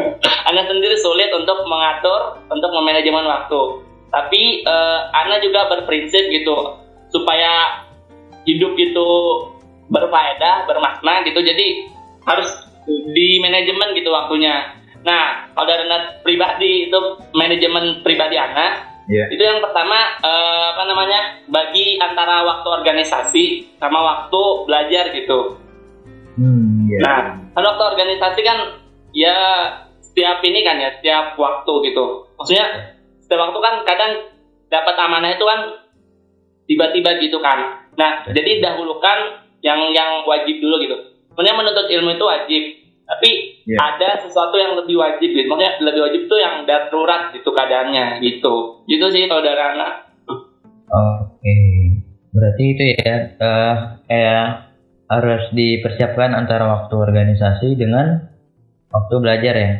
anak 0.50 0.64
sendiri 0.68 0.96
sulit 1.00 1.28
untuk 1.34 1.66
mengatur 1.66 2.40
untuk 2.48 2.70
memanajemen 2.72 3.26
waktu. 3.26 3.60
Tapi 4.08 4.64
eh, 4.64 4.98
anak 5.12 5.44
juga 5.44 5.68
berprinsip 5.68 6.32
gitu 6.32 6.56
supaya 7.12 7.84
hidup 8.48 8.72
itu 8.80 9.08
berfaedah 9.92 10.64
bermakna 10.64 11.26
gitu. 11.26 11.40
Jadi 11.42 11.66
harus 12.24 12.48
di 12.88 13.40
manajemen 13.42 13.92
gitu 13.98 14.08
waktunya. 14.14 14.78
Nah 15.04 15.52
kalau 15.52 15.66
dari 15.68 15.84
anak 15.84 16.24
pribadi 16.24 16.88
itu 16.88 16.98
manajemen 17.36 18.00
pribadi 18.00 18.40
anak 18.40 18.87
Iya. 19.08 19.24
itu 19.32 19.40
yang 19.40 19.64
pertama 19.64 20.20
eh, 20.20 20.64
apa 20.76 20.84
namanya 20.84 21.20
bagi 21.48 21.96
antara 21.96 22.44
waktu 22.44 22.68
organisasi 22.68 23.44
sama 23.80 24.04
waktu 24.04 24.42
belajar 24.68 25.04
gitu. 25.16 25.56
Hmm, 26.36 26.84
iya. 26.86 27.00
nah 27.00 27.20
kan 27.56 27.64
waktu 27.64 27.84
organisasi 27.96 28.40
kan 28.44 28.58
ya 29.16 29.36
setiap 30.04 30.44
ini 30.44 30.60
kan 30.60 30.76
ya 30.76 30.92
setiap 31.00 31.40
waktu 31.40 31.72
gitu. 31.88 32.28
Maksudnya 32.36 32.94
setiap 33.24 33.48
waktu 33.48 33.58
kan 33.64 33.74
kadang 33.88 34.12
dapat 34.68 34.94
amanah 35.00 35.32
itu 35.32 35.44
kan 35.48 35.60
tiba-tiba 36.68 37.16
gitu 37.24 37.40
kan. 37.40 37.88
Nah 37.96 38.28
jadi 38.28 38.60
dahulukan 38.60 39.48
yang 39.64 39.88
yang 39.96 40.22
wajib 40.28 40.60
dulu 40.60 40.84
gitu. 40.84 40.96
Sebenarnya 41.32 41.56
menuntut 41.56 41.86
ilmu 41.88 42.10
itu 42.12 42.24
wajib 42.28 42.62
tapi 43.08 43.58
Iya. 43.68 43.76
ada 43.80 44.20
sesuatu 44.24 44.56
yang 44.56 44.80
lebih 44.80 44.96
wajib 44.96 45.28
gitu 45.28 45.44
maksudnya 45.44 45.76
lebih 45.84 46.00
wajib 46.08 46.20
itu 46.24 46.36
yang 46.40 46.64
darurat 46.64 47.32
gitu 47.36 47.52
keadaannya 47.52 48.20
gitu 48.24 48.84
gitu 48.88 49.06
sih 49.12 49.28
kalau 49.28 49.44
dari 49.44 49.60
anak 49.60 50.08
Oke, 50.88 51.56
berarti 52.32 52.64
itu 52.72 52.82
ya 52.96 53.36
eh, 53.36 53.74
kayak 54.08 54.72
harus 55.08 55.52
dipersiapkan 55.52 56.32
antara 56.32 56.64
waktu 56.64 56.96
organisasi 56.96 57.76
dengan 57.76 58.32
waktu 58.88 59.14
belajar 59.20 59.54
ya. 59.56 59.72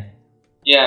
ya 0.68 0.86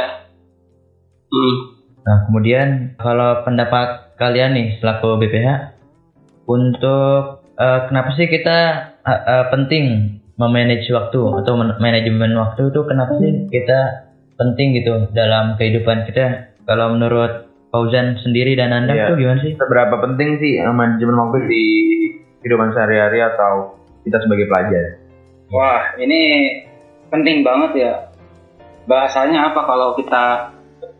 hmm. 1.25 1.55
Nah, 2.01 2.17
kemudian 2.29 2.97
kalau 3.01 3.41
pendapat 3.45 4.17
kalian 4.21 4.53
nih 4.57 4.67
selaku 4.77 5.17
BPH 5.25 5.73
untuk 6.45 7.49
eh, 7.57 7.79
kenapa 7.89 8.13
sih 8.13 8.29
kita 8.29 8.57
eh, 9.01 9.21
eh, 9.25 9.45
penting 9.49 9.85
memanage 10.41 10.89
waktu 10.89 11.19
atau 11.21 11.53
men- 11.53 11.77
manajemen 11.77 12.33
waktu 12.33 12.73
itu 12.73 12.81
kenapa 12.89 13.13
sih 13.21 13.45
kita 13.47 14.09
penting 14.35 14.73
gitu 14.73 15.05
dalam 15.13 15.53
kehidupan 15.55 16.09
kita? 16.09 16.57
Kalau 16.65 16.97
menurut 16.97 17.45
Fauzan 17.69 18.19
sendiri 18.19 18.57
dan 18.57 18.73
Anda 18.73 18.93
Iya. 18.97 19.05
tuh 19.13 19.17
gimana 19.21 19.39
sih? 19.39 19.53
Seberapa 19.55 19.95
penting 20.01 20.41
sih 20.41 20.59
eh, 20.59 20.73
manajemen 20.73 21.15
waktu 21.15 21.37
di 21.47 21.63
kehidupan 22.41 22.73
sehari-hari 22.73 23.21
atau 23.21 23.79
kita 24.03 24.17
sebagai 24.19 24.49
pelajar? 24.49 24.99
Wah, 25.53 25.95
ini 25.95 26.21
penting 27.07 27.45
banget 27.45 27.71
ya. 27.77 27.93
Bahasanya 28.89 29.53
apa 29.53 29.61
kalau 29.63 29.93
kita 29.95 30.51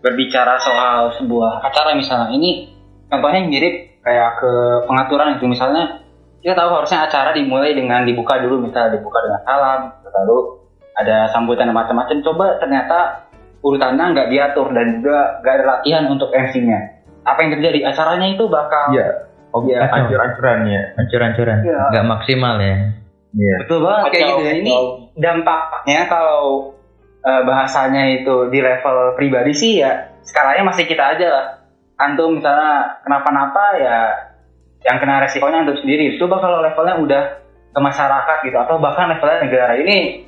berbicara 0.01 0.57
soal 0.57 1.13
sebuah 1.17 1.61
acara 1.61 1.93
misalnya 1.93 2.33
ini 2.33 2.71
contohnya 3.09 3.41
mirip 3.45 4.01
kayak 4.01 4.41
ke 4.41 4.51
pengaturan 4.89 5.37
itu 5.37 5.45
misalnya 5.45 6.00
kita 6.41 6.53
tahu 6.57 6.69
harusnya 6.81 7.05
acara 7.05 7.31
dimulai 7.31 7.77
dengan 7.77 8.01
dibuka 8.03 8.41
dulu 8.41 8.65
misalnya 8.65 8.97
dibuka 8.97 9.21
dengan 9.21 9.41
salam 9.45 9.79
lalu 10.11 10.37
ada 10.97 11.31
sambutan 11.31 11.69
dan 11.69 11.77
macam-macam 11.77 12.17
coba 12.25 12.59
ternyata 12.59 13.29
urutannya 13.61 14.05
nggak 14.11 14.29
diatur 14.33 14.67
dan 14.73 14.99
juga 14.99 15.39
nggak 15.45 15.53
ada 15.55 15.65
latihan 15.77 16.03
untuk 16.09 16.33
MC-nya 16.33 16.79
apa 17.21 17.37
yang 17.45 17.51
terjadi 17.57 17.79
acaranya 17.93 18.27
itu 18.33 18.43
bakal 18.49 18.89
Iya. 18.91 19.29
Oh, 19.51 19.67
Iya. 19.67 19.83
ancur-ancurannya. 19.83 20.95
Hancur-hancuran, 20.95 21.57
Iya. 21.67 21.79
nggak 21.91 22.05
maksimal 22.07 22.55
ya. 22.63 22.75
Iya. 23.31 23.55
betul 23.63 23.79
banget 23.87 24.03
kayak 24.11 24.27
gitu 24.27 24.43
ya 24.43 24.53
ini 24.59 24.73
dampaknya 25.15 26.03
kalau 26.11 26.75
eh, 27.23 27.41
bahasanya 27.47 28.03
itu 28.19 28.51
di 28.51 28.59
level 28.59 29.15
pribadi 29.15 29.53
sih 29.55 29.79
ya 29.79 30.11
skalanya 30.25 30.67
masih 30.67 30.83
kita 30.83 31.15
aja 31.15 31.27
lah 31.31 31.45
antum 31.95 32.35
misalnya 32.41 32.99
kenapa-napa 33.07 33.65
ya 33.79 33.97
yang 34.81 34.97
kena 34.97 35.21
resikonya 35.21 35.61
antum 35.61 35.77
sendiri 35.77 36.17
coba 36.17 36.41
kalau 36.41 36.59
levelnya 36.65 36.95
udah 36.97 37.23
ke 37.71 37.79
masyarakat 37.79 38.37
gitu 38.49 38.57
atau 38.57 38.75
bahkan 38.81 39.13
levelnya 39.13 39.45
negara 39.45 39.73
ini 39.77 40.25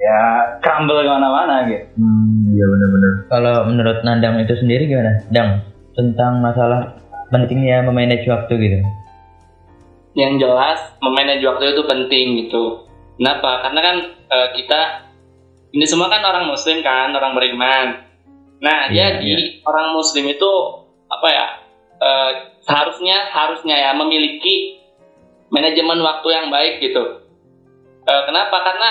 ya 0.00 0.18
crumble 0.64 1.04
ke 1.04 1.10
mana-mana 1.10 1.68
gitu 1.68 1.84
Hmm, 1.94 2.56
iya 2.56 2.64
benar-benar. 2.66 3.12
Kalau 3.28 3.56
menurut 3.68 3.98
Nandang 4.02 4.40
itu 4.40 4.56
sendiri 4.56 4.88
gimana? 4.88 5.22
Dang, 5.28 5.60
tentang 5.92 6.40
masalah 6.40 6.96
pentingnya 7.30 7.84
memanage 7.86 8.26
waktu 8.26 8.54
gitu. 8.58 8.78
yang 10.18 10.42
jelas 10.42 10.82
memanage 10.98 11.46
waktu 11.46 11.70
itu 11.70 11.82
penting 11.86 12.26
gitu. 12.42 12.90
Kenapa? 13.14 13.62
Karena 13.62 13.80
kan 13.84 13.96
eh, 14.10 14.48
kita 14.58 14.80
ini 15.70 15.86
semua 15.86 16.10
kan 16.10 16.18
orang 16.26 16.50
muslim 16.50 16.82
kan, 16.82 17.14
orang 17.14 17.30
beriman. 17.38 17.86
Nah, 18.58 18.90
Iya, 18.90 19.22
jadi 19.22 19.62
orang 19.62 19.94
muslim 19.94 20.26
itu 20.26 20.50
apa 21.06 21.28
ya? 21.30 21.46
Eh, 22.00 22.30
seharusnya 22.64 23.28
harusnya 23.28 23.76
ya 23.76 23.90
memiliki 23.94 24.80
manajemen 25.52 26.00
waktu 26.00 26.28
yang 26.32 26.46
baik 26.48 26.80
gitu. 26.80 27.20
Eh, 28.08 28.22
kenapa? 28.24 28.56
Karena 28.64 28.90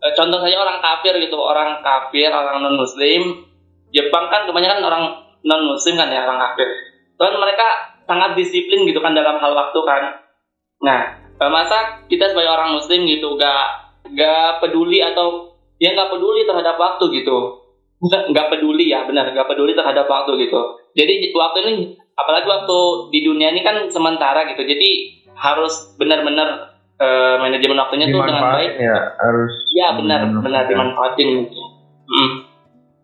eh, 0.00 0.12
contoh 0.14 0.38
saja 0.38 0.56
orang 0.62 0.78
kafir 0.78 1.18
gitu, 1.18 1.36
orang 1.36 1.82
kafir, 1.82 2.30
orang 2.30 2.62
non 2.62 2.78
muslim, 2.78 3.44
Jepang 3.90 4.30
kan 4.30 4.46
kebanyakan 4.46 4.82
orang 4.82 5.04
non 5.42 5.62
muslim 5.66 5.98
kan 5.98 6.08
ya 6.10 6.22
orang 6.26 6.38
kafir. 6.38 6.68
Dan 7.16 7.36
mereka 7.40 7.96
sangat 8.06 8.38
disiplin 8.38 8.86
gitu 8.86 9.02
kan 9.02 9.16
dalam 9.16 9.40
hal 9.42 9.52
waktu 9.56 9.80
kan. 9.82 10.02
Nah, 10.84 11.00
masa 11.48 12.04
kita 12.06 12.30
sebagai 12.30 12.52
orang 12.52 12.76
muslim 12.76 13.08
gitu 13.08 13.34
gak 13.40 13.64
gak 14.14 14.62
peduli 14.62 15.02
atau 15.02 15.56
ya 15.82 15.92
nggak 15.92 16.12
peduli 16.12 16.46
terhadap 16.46 16.76
waktu 16.78 17.04
gitu. 17.20 17.65
Bukan 17.96 18.20
nggak 18.30 18.48
peduli 18.52 18.92
ya, 18.92 19.08
benar 19.08 19.32
nggak 19.32 19.48
peduli 19.48 19.72
terhadap 19.72 20.04
waktu 20.04 20.36
gitu. 20.44 20.60
Jadi 20.92 21.32
waktu 21.32 21.58
ini 21.64 21.72
apalagi 22.12 22.44
waktu 22.44 22.78
di 23.08 23.20
dunia 23.24 23.52
ini 23.52 23.64
kan 23.64 23.88
sementara 23.88 24.44
gitu. 24.52 24.62
Jadi 24.62 24.90
harus 25.32 25.96
benar-benar 25.96 26.76
eh, 26.96 27.36
manajemen 27.40 27.76
waktunya 27.76 28.08
tuh 28.08 28.20
dengan 28.20 28.44
baik. 28.56 28.72
Ya 28.76 28.98
harus. 29.16 29.52
Ya 29.72 29.88
benar 29.96 30.28
Hmm, 30.28 30.40
benar 30.40 30.64
dimanfaatin 30.64 31.28
gitu. 31.44 31.62
Mm. 32.06 32.30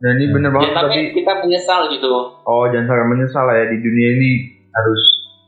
Nah 0.03 0.11
ini 0.19 0.25
benar 0.31 0.51
Ya, 0.51 0.55
banget 0.59 0.71
tapi 0.75 0.83
tapi 0.83 1.01
kita 1.15 1.33
menyesal 1.41 1.81
gitu. 1.89 2.11
oh 2.43 2.65
jangan 2.69 2.87
sampai 2.89 3.07
menyesal 3.07 3.45
lah 3.47 3.55
ya 3.55 3.67
di 3.71 3.79
dunia 3.79 4.09
ini 4.19 4.31
harus. 4.73 5.03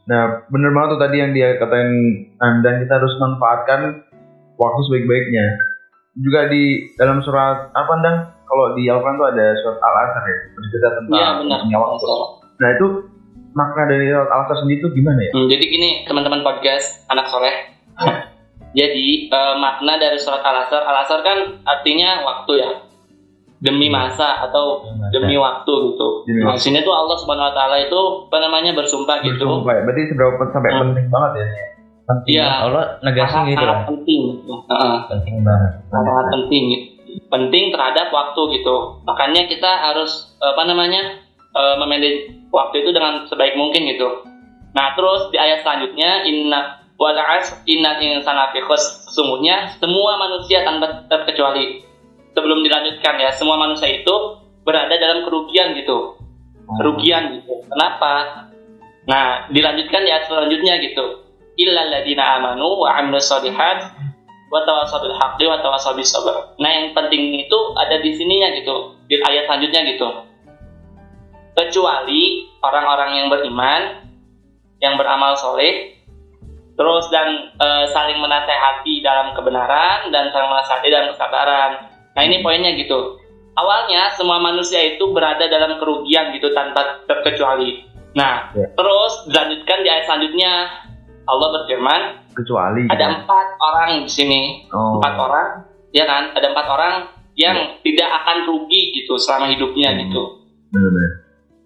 Nah 0.05 0.23
benar 0.47 0.71
banget 0.73 0.89
tuh 0.95 1.01
tadi 1.01 1.17
yang 1.19 1.33
dia 1.33 1.49
katain 1.57 1.91
Andan 2.39 2.81
kita 2.81 2.93
harus 2.97 3.15
manfaatkan 3.19 3.81
waktu 4.55 4.81
sebaik-baiknya. 4.87 5.47
Juga 6.15 6.41
di 6.47 6.87
dalam 6.95 7.19
surat 7.21 7.73
apa 7.73 7.93
Andang? 7.93 8.19
Kalau 8.55 8.67
di 8.73 8.87
Al-Quran 8.87 9.17
tuh 9.17 9.27
ada 9.29 9.45
surat 9.59 9.79
Al-Asr 9.81 10.23
ya, 10.23 10.37
bercerita 10.49 10.89
tentang 10.95 11.11
Iya 11.13 11.29
benar. 11.37 11.59
punya 11.61 11.79
waktu. 11.81 12.07
Nah 12.55 12.69
itu 12.71 12.87
makna 13.53 13.83
dari 13.85 14.05
surat 14.07 14.31
Al-Asr 14.31 14.57
sendiri 14.57 14.79
itu 14.79 14.89
gimana 14.93 15.19
ya? 15.21 15.31
Hmm, 15.33 15.49
jadi 15.49 15.65
gini 15.65 15.89
teman-teman 16.05 16.41
podcast 16.41 16.87
anak 17.09 17.27
soleh. 17.27 17.55
jadi 18.73 19.07
eh, 19.25 19.55
makna 19.57 19.95
dari 19.97 20.15
surat 20.17 20.39
al-asr, 20.41 20.79
al-asr 20.81 21.19
kan 21.21 21.39
artinya 21.65 22.23
waktu 22.23 22.53
ya, 22.57 22.71
demi 23.61 23.87
masa 23.89 24.39
atau 24.41 24.83
demi 25.09 25.35
waktu 25.35 25.73
gitu. 25.89 26.09
Demi 26.25 26.43
Nah, 26.43 26.55
sini 26.55 26.79
tuh 26.81 26.91
Allah 26.91 27.15
subhanahu 27.17 27.49
wa 27.49 27.55
taala 27.55 27.79
itu 27.81 28.01
apa 28.27 28.39
namanya 28.41 28.71
bersumpah 28.73 29.19
gitu. 29.21 29.39
Bersumpah 29.41 29.73
ya. 29.73 29.83
Berarti 29.83 30.03
seberapa 30.07 30.43
sampai 30.49 30.71
Hmm. 30.71 30.81
penting 30.85 31.07
banget 31.09 31.31
ya? 31.33 31.47
Penting. 32.05 32.33
Iya. 32.35 32.47
Allah 32.63 32.85
negasin 33.01 33.41
gitu 33.47 33.57
sangat 33.57 33.71
lah. 33.73 33.87
penting. 33.89 34.21
gitu. 34.37 34.53
Heeh, 34.69 34.97
Penting 35.09 35.37
banget. 35.41 35.71
sangat 35.89 36.25
penting. 36.31 36.65
gitu. 36.69 36.87
Penting 37.31 37.75
terhadap 37.75 38.11
waktu 38.15 38.61
gitu. 38.61 39.03
Makanya 39.07 39.47
kita 39.51 39.71
harus 39.91 40.35
apa 40.43 40.63
namanya 40.67 41.19
eh, 41.55 41.75
memanage 41.79 42.35
waktu 42.55 42.87
itu 42.87 42.91
dengan 42.95 43.27
sebaik 43.27 43.59
mungkin 43.59 43.87
gitu. 43.91 44.23
Nah 44.75 44.95
terus 44.99 45.31
di 45.31 45.39
ayat 45.39 45.63
selanjutnya 45.63 46.27
inna 46.27 46.83
wal 46.99 47.19
inna 47.67 47.99
insana 47.99 48.51
fi 48.55 48.63
sesungguhnya 48.63 49.79
semua 49.79 50.19
manusia 50.19 50.63
tanpa 50.67 51.07
terkecuali. 51.11 51.83
Sebelum 52.35 52.67
dilanjutkan 52.67 53.15
ya 53.23 53.31
semua 53.31 53.55
manusia 53.55 53.87
itu 53.87 54.15
berada 54.67 54.95
dalam 54.99 55.23
kerugian 55.23 55.79
gitu. 55.79 56.19
Kerugian 56.83 57.39
gitu. 57.39 57.63
Kenapa? 57.71 58.47
Nah 59.07 59.47
dilanjutkan 59.55 60.03
di 60.03 60.11
ayat 60.11 60.27
selanjutnya 60.27 60.83
gitu. 60.83 61.23
Illal 61.55 61.95
ladina 61.95 62.43
amanu 62.43 62.83
wa 62.83 62.99
amilus 62.99 63.31
solihat 63.31 63.95
wa 64.55 64.63
tawassaw 64.63 65.03
bil 65.03 65.19
haqqi 65.19 65.51
wa 65.51 65.59
tawassaw 65.59 65.99
bis 65.99 66.15
sabr. 66.15 66.55
Nah 66.63 66.71
yang 66.71 66.95
penting 66.95 67.43
itu 67.43 67.59
ada 67.75 67.99
di 67.99 68.15
sininya 68.15 68.55
gitu 68.55 68.95
di 69.11 69.19
ayat 69.19 69.51
selanjutnya 69.51 69.83
gitu. 69.91 70.09
Kecuali 71.59 72.47
orang-orang 72.63 73.11
yang 73.19 73.27
beriman 73.35 73.83
yang 74.79 74.95
beramal 74.95 75.35
soleh 75.35 75.99
terus 76.79 77.07
dan 77.11 77.51
eh, 77.59 77.85
saling 77.91 78.19
menasehati 78.23 79.03
dalam 79.03 79.35
kebenaran 79.35 80.15
dan 80.15 80.31
saling 80.31 80.51
menasehati 80.51 80.87
dalam 80.87 81.11
kesabaran. 81.11 81.91
Nah 82.15 82.23
ini 82.23 82.39
poinnya 82.39 82.79
gitu. 82.79 83.19
Awalnya 83.55 84.15
semua 84.19 84.39
manusia 84.43 84.83
itu 84.83 85.03
berada 85.15 85.47
dalam 85.47 85.79
kerugian 85.79 86.35
gitu 86.35 86.51
tanpa 86.55 87.03
terkecuali. 87.07 87.87
Nah, 88.15 88.51
Ya. 88.55 88.67
terus 88.75 89.27
dilanjutkan 89.31 89.79
di 89.83 89.89
ayat 89.91 90.07
selanjutnya 90.07 90.53
Allah 91.25 91.49
berfirman, 91.61 92.03
kecuali 92.37 92.85
ada 92.91 93.25
empat 93.25 93.47
orang 93.57 94.05
di 94.05 94.11
sini, 94.13 94.43
oh 94.69 95.01
empat 95.01 95.15
orang, 95.17 95.49
ya 95.95 96.05
kan? 96.05 96.37
Ada 96.37 96.53
empat 96.53 96.67
orang 96.69 96.95
yang 97.35 97.81
tidak 97.83 98.09
akan 98.23 98.47
rugi 98.47 98.95
gitu 98.95 99.19
selama 99.19 99.51
hidupnya 99.51 99.91
Hmm. 99.95 100.01
gitu. 100.07 100.23
benar-benar 100.71 101.11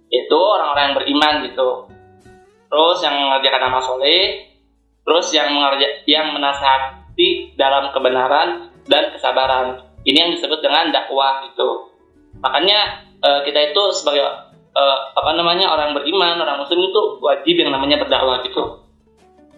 Itu 0.09 0.39
orang-orang 0.41 0.85
yang 0.89 0.97
beriman 0.97 1.35
gitu. 1.45 1.69
Terus 2.69 2.99
yang 3.05 3.15
mengerjakan 3.17 3.63
amal 3.69 3.81
soleh, 3.85 4.53
terus 5.05 5.27
yang 5.33 5.53
mengerja, 5.53 6.05
yang 6.09 6.33
menasihati 6.33 7.57
dalam 7.57 7.93
kebenaran 7.93 8.73
dan 8.89 9.13
kesabaran. 9.13 9.85
Ini 10.05 10.17
yang 10.17 10.31
disebut 10.37 10.65
dengan 10.65 10.89
dakwah 10.89 11.45
gitu. 11.49 11.93
Makanya 12.41 13.05
eh, 13.21 13.41
kita 13.45 13.73
itu 13.73 13.83
sebagai 13.93 14.25
eh, 14.73 14.99
apa 15.13 15.31
namanya 15.37 15.69
orang 15.73 15.93
beriman, 15.93 16.41
orang 16.41 16.65
muslim 16.65 16.81
itu 16.81 17.01
wajib 17.21 17.55
yang 17.61 17.73
namanya 17.73 18.01
berdakwah 18.01 18.41
gitu. 18.45 18.88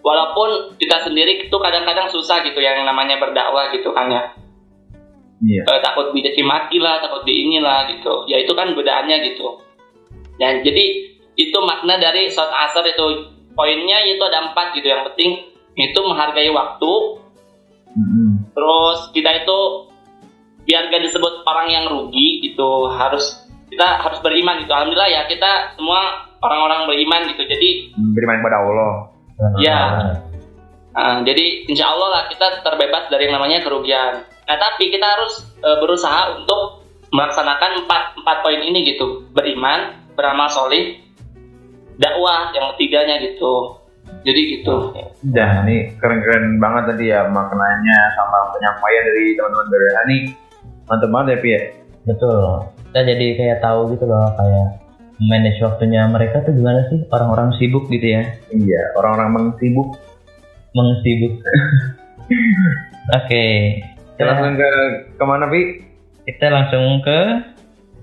Walaupun 0.01 0.81
kita 0.81 1.05
sendiri 1.05 1.45
itu 1.45 1.53
kadang-kadang 1.61 2.09
susah 2.09 2.41
gitu 2.41 2.57
yang 2.57 2.81
namanya 2.81 3.21
berdakwah 3.21 3.69
gitu 3.69 3.93
kan 3.93 4.09
ya. 4.09 4.23
iya 5.45 5.61
Eh, 5.61 5.79
takut 5.85 6.09
dicaci 6.13 6.41
maki 6.41 6.81
lah, 6.81 6.97
takut 7.01 7.21
di 7.21 7.45
inilah 7.45 7.85
gitu. 7.93 8.25
Ya 8.25 8.41
itu 8.41 8.49
kan 8.57 8.73
godaannya 8.73 9.17
gitu. 9.29 9.61
Dan 10.41 10.65
jadi 10.65 11.13
itu 11.37 11.57
makna 11.61 12.01
dari 12.01 12.33
sholat 12.33 12.49
asar 12.69 12.81
itu 12.89 13.29
poinnya 13.53 14.01
itu 14.09 14.21
ada 14.25 14.49
empat 14.49 14.73
gitu. 14.73 14.89
Yang 14.89 15.13
penting 15.13 15.29
itu 15.77 15.99
menghargai 16.01 16.49
waktu. 16.49 16.93
Mm-mm. 17.93 18.49
Terus 18.57 18.99
kita 19.13 19.45
itu 19.45 19.59
biar 20.65 20.89
gak 20.89 21.03
disebut 21.05 21.45
orang 21.45 21.67
yang 21.69 21.85
rugi 21.89 22.41
itu 22.41 22.69
harus 22.89 23.45
kita 23.69 24.01
harus 24.01 24.17
beriman 24.25 24.65
gitu. 24.65 24.73
Alhamdulillah 24.73 25.13
ya 25.13 25.21
kita 25.29 25.77
semua 25.77 26.25
orang-orang 26.41 26.89
beriman 26.89 27.21
gitu. 27.29 27.45
Jadi 27.45 27.93
beriman 27.93 28.41
kepada 28.41 28.57
Allah 28.65 29.10
Ya. 29.57 29.79
uh, 30.93 31.17
jadi 31.25 31.65
insya 31.65 31.89
Allah 31.89 32.07
lah 32.13 32.23
kita 32.29 32.61
terbebas 32.61 33.09
dari 33.09 33.25
yang 33.29 33.41
namanya 33.41 33.65
kerugian. 33.65 34.23
Nah 34.25 34.57
tapi 34.59 34.93
kita 34.93 35.05
harus 35.05 35.47
uh, 35.65 35.81
berusaha 35.81 36.37
untuk 36.37 36.85
melaksanakan 37.11 37.85
empat 37.85 38.03
empat 38.21 38.37
poin 38.45 38.61
ini 38.61 38.95
gitu. 38.95 39.25
Beriman, 39.33 39.97
beramal 40.13 40.47
solih, 40.51 40.99
dakwah 41.97 42.53
yang 42.53 42.75
ketiganya 42.75 43.17
gitu. 43.23 43.81
Jadi 44.21 44.41
gitu. 44.59 44.93
Dah, 45.33 45.65
ini 45.65 45.97
keren-keren 45.97 46.61
banget 46.61 46.93
tadi 46.93 47.09
ya 47.09 47.25
maknanya 47.25 47.99
sama 48.13 48.53
penyampaian 48.53 49.03
dari 49.07 49.25
teman-teman 49.33 49.67
BPH 49.71 49.97
nih. 50.05 50.21
Mantep 50.91 51.09
banget 51.09 51.27
ya, 51.31 51.37
Pi 51.39 51.49
ya. 51.55 51.61
Betul. 52.03 52.43
Kita 52.91 52.99
jadi 53.07 53.27
kayak 53.39 53.57
tahu 53.63 53.95
gitu 53.95 54.05
loh 54.09 54.27
kayak 54.35 54.80
manage 55.21 55.61
waktunya 55.61 56.01
mereka 56.09 56.41
tuh 56.41 56.51
gimana 56.51 56.89
sih 56.89 57.05
orang-orang 57.13 57.53
sibuk 57.61 57.85
gitu 57.87 58.07
ya 58.17 58.23
Iya, 58.49 58.81
orang-orang 58.97 59.29
mengsibuk. 59.37 59.95
mengsibuk. 60.71 61.33
Oke. 63.17 63.45
Kita 64.17 64.23
langsung 64.23 64.55
ke 64.55 64.69
ke 65.17 65.23
mana, 65.25 65.45
Pi? 65.49 65.61
kita 66.21 66.47
langsung 66.53 67.01
ke 67.01 67.19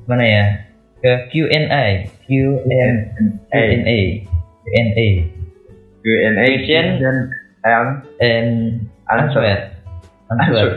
mana 0.05 0.25
ya? 0.27 0.45
Ke 0.99 1.31
Q&A. 1.31 2.11
Q&A. 2.27 2.83
Q&A. 3.49 3.99
Q&A. 4.67 5.09
Q&A 6.03 6.47
Question. 6.59 6.85
dan 6.99 7.17
and 7.65 7.89
And 8.21 8.51
answer. 9.09 9.43
Answer. 10.29 10.69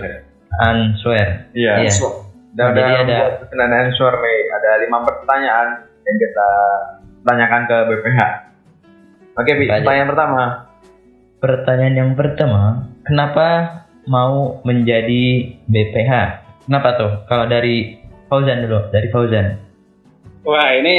Answer. 0.63 1.25
Iya. 1.57 1.73
Iya. 1.83 1.91
Dan 2.51 2.75
Jadi 2.75 2.81
ada 3.09 3.19
and 3.51 3.73
answer 3.73 4.11
nih. 4.15 4.39
Ada 4.55 4.69
lima 4.85 4.99
pertanyaan 5.03 5.67
yang 6.11 6.19
kita 6.19 6.49
tanyakan 7.23 7.61
ke 7.71 7.77
BPH. 7.87 8.19
Oke, 9.39 9.51
aja? 9.55 9.79
Pertanyaan 9.79 10.09
pertama. 10.11 10.43
Pertanyaan 11.39 11.95
yang 11.95 12.11
pertama, 12.19 12.63
kenapa 13.07 13.47
mau 14.05 14.59
menjadi 14.67 15.55
BPH? 15.71 16.11
Kenapa 16.67 16.89
tuh? 16.99 17.11
Kalau 17.25 17.47
dari 17.47 17.97
Fauzan 18.27 18.67
dulu, 18.67 18.91
dari 18.91 19.07
Fauzan. 19.07 19.47
Wah 20.41 20.73
ini 20.73 20.95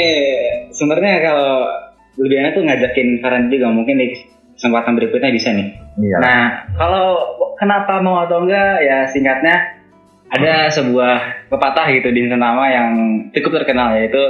sebenarnya 0.71 1.15
kalau 1.23 1.67
lebih 2.15 2.37
enak 2.45 2.53
tuh 2.55 2.63
ngajakin 2.63 3.09
Farhan 3.19 3.51
juga 3.51 3.69
mungkin 3.75 3.99
di 3.99 4.15
kesempatan 4.55 4.95
berikutnya 4.95 5.35
bisa 5.35 5.51
nih. 5.51 5.69
Iya. 5.99 6.17
Nah 6.23 6.43
kalau 6.79 7.07
kenapa 7.59 7.99
mau 7.99 8.23
atau 8.23 8.47
enggak 8.47 8.87
ya 8.87 8.99
singkatnya 9.11 9.83
ada 10.33 10.71
sebuah 10.71 11.49
pepatah 11.51 11.87
gitu 11.93 12.09
di 12.15 12.25
Nusantara 12.25 12.65
yang 12.71 12.89
cukup 13.35 13.63
terkenal 13.63 13.99
yaitu 13.99 14.23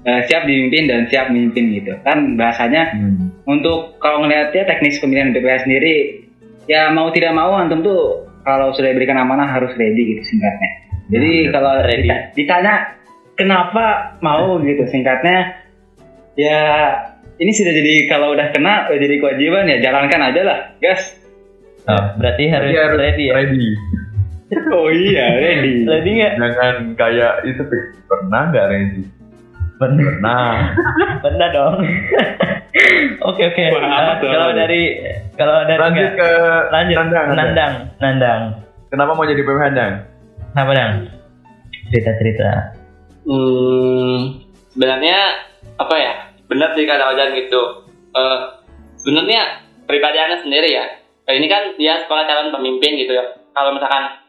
eh, 0.00 0.20
siap 0.24 0.44
dipimpin 0.44 0.86
dan 0.86 1.00
siap 1.06 1.28
memimpin 1.28 1.72
gitu 1.72 1.92
kan 2.02 2.34
bahasanya 2.34 2.92
Hmm. 2.92 3.34
untuk 3.44 3.98
kalau 3.98 4.22
ngelihatnya 4.22 4.62
teknis 4.64 4.98
pemilihan 4.98 5.30
BPH 5.30 5.64
sendiri 5.64 5.94
ya 6.66 6.88
mau 6.88 7.08
tidak 7.08 7.32
mau 7.32 7.54
antum 7.54 7.80
tuh 7.80 8.00
kalau 8.42 8.70
sudah 8.70 8.90
diberikan 8.90 9.16
amanah 9.16 9.44
harus 9.46 9.72
ready 9.74 10.14
gitu 10.14 10.22
singkatnya. 10.26 10.70
Jadi 11.08 11.30
Nah, 11.42 11.50
kalau 11.50 11.72
ready. 11.82 12.04
dita- 12.04 12.24
ditanya 12.32 12.74
kenapa 13.34 13.84
mau 14.20 14.60
gitu 14.60 14.84
singkatnya 14.84 15.56
ya 16.34 16.60
ini 17.34 17.50
sudah 17.50 17.72
jadi 17.72 17.94
kalau 18.06 18.32
udah 18.32 18.50
kena 18.50 18.86
udah 18.86 18.98
jadi 18.98 19.16
kewajiban 19.16 19.64
ya 19.66 19.78
jalankan 19.80 20.20
aja 20.22 20.40
lah 20.42 20.58
gas. 20.78 21.16
Oh, 21.84 22.04
berarti 22.16 22.44
harus 22.46 22.68
harus 22.70 22.98
ready 22.98 23.24
ya? 23.26 23.34
ready. 23.34 23.66
Oh 24.72 24.88
iya 24.88 25.36
ready. 25.36 25.84
Ready 25.84 26.10
nggak? 26.14 26.32
Jangan 26.36 26.74
kayak 26.96 27.32
itu. 27.44 27.62
Pernah 28.04 28.42
nggak 28.48 28.66
ready? 28.66 29.02
Benar. 29.78 30.04
Pernah. 30.18 30.52
Benar 31.22 31.48
dong. 31.54 31.74
Oke 33.24 33.42
oke. 33.48 33.58
Eh? 33.58 33.72
Kalau 34.20 34.52
dari 34.54 34.82
kalau 35.34 35.66
dari 35.66 35.80
Lanjut 35.80 36.10
ke 36.14 36.30
lanjut 36.70 36.96
Nandang. 37.00 37.26
Nandang. 37.26 37.34
Nandang, 37.34 37.72
Nandang. 37.98 38.40
Kenapa 38.92 39.12
mau 39.16 39.26
jadi 39.26 39.40
BPH 39.40 39.62
Nandang? 39.72 39.92
Apa 40.54 40.72
dang? 40.76 40.92
Cerita 41.90 42.10
cerita. 42.20 42.50
Hmm, 43.24 44.44
sebenarnya 44.72 45.18
apa 45.80 45.94
ya? 45.96 46.12
Benar 46.46 46.76
sih 46.76 46.84
kata 46.86 47.12
Ojan 47.12 47.34
gitu. 47.34 47.62
Eh, 48.14 48.38
sebenarnya 49.00 49.64
pribadi 49.88 50.18
anda 50.20 50.38
sendiri 50.38 50.68
ya. 50.68 50.84
eh, 51.24 51.34
Ini 51.34 51.46
kan 51.48 51.62
dia 51.76 52.04
sekolah 52.04 52.24
calon 52.28 52.52
pemimpin 52.52 52.94
gitu 53.00 53.16
ya. 53.16 53.24
Kalau 53.56 53.74
misalkan 53.74 54.22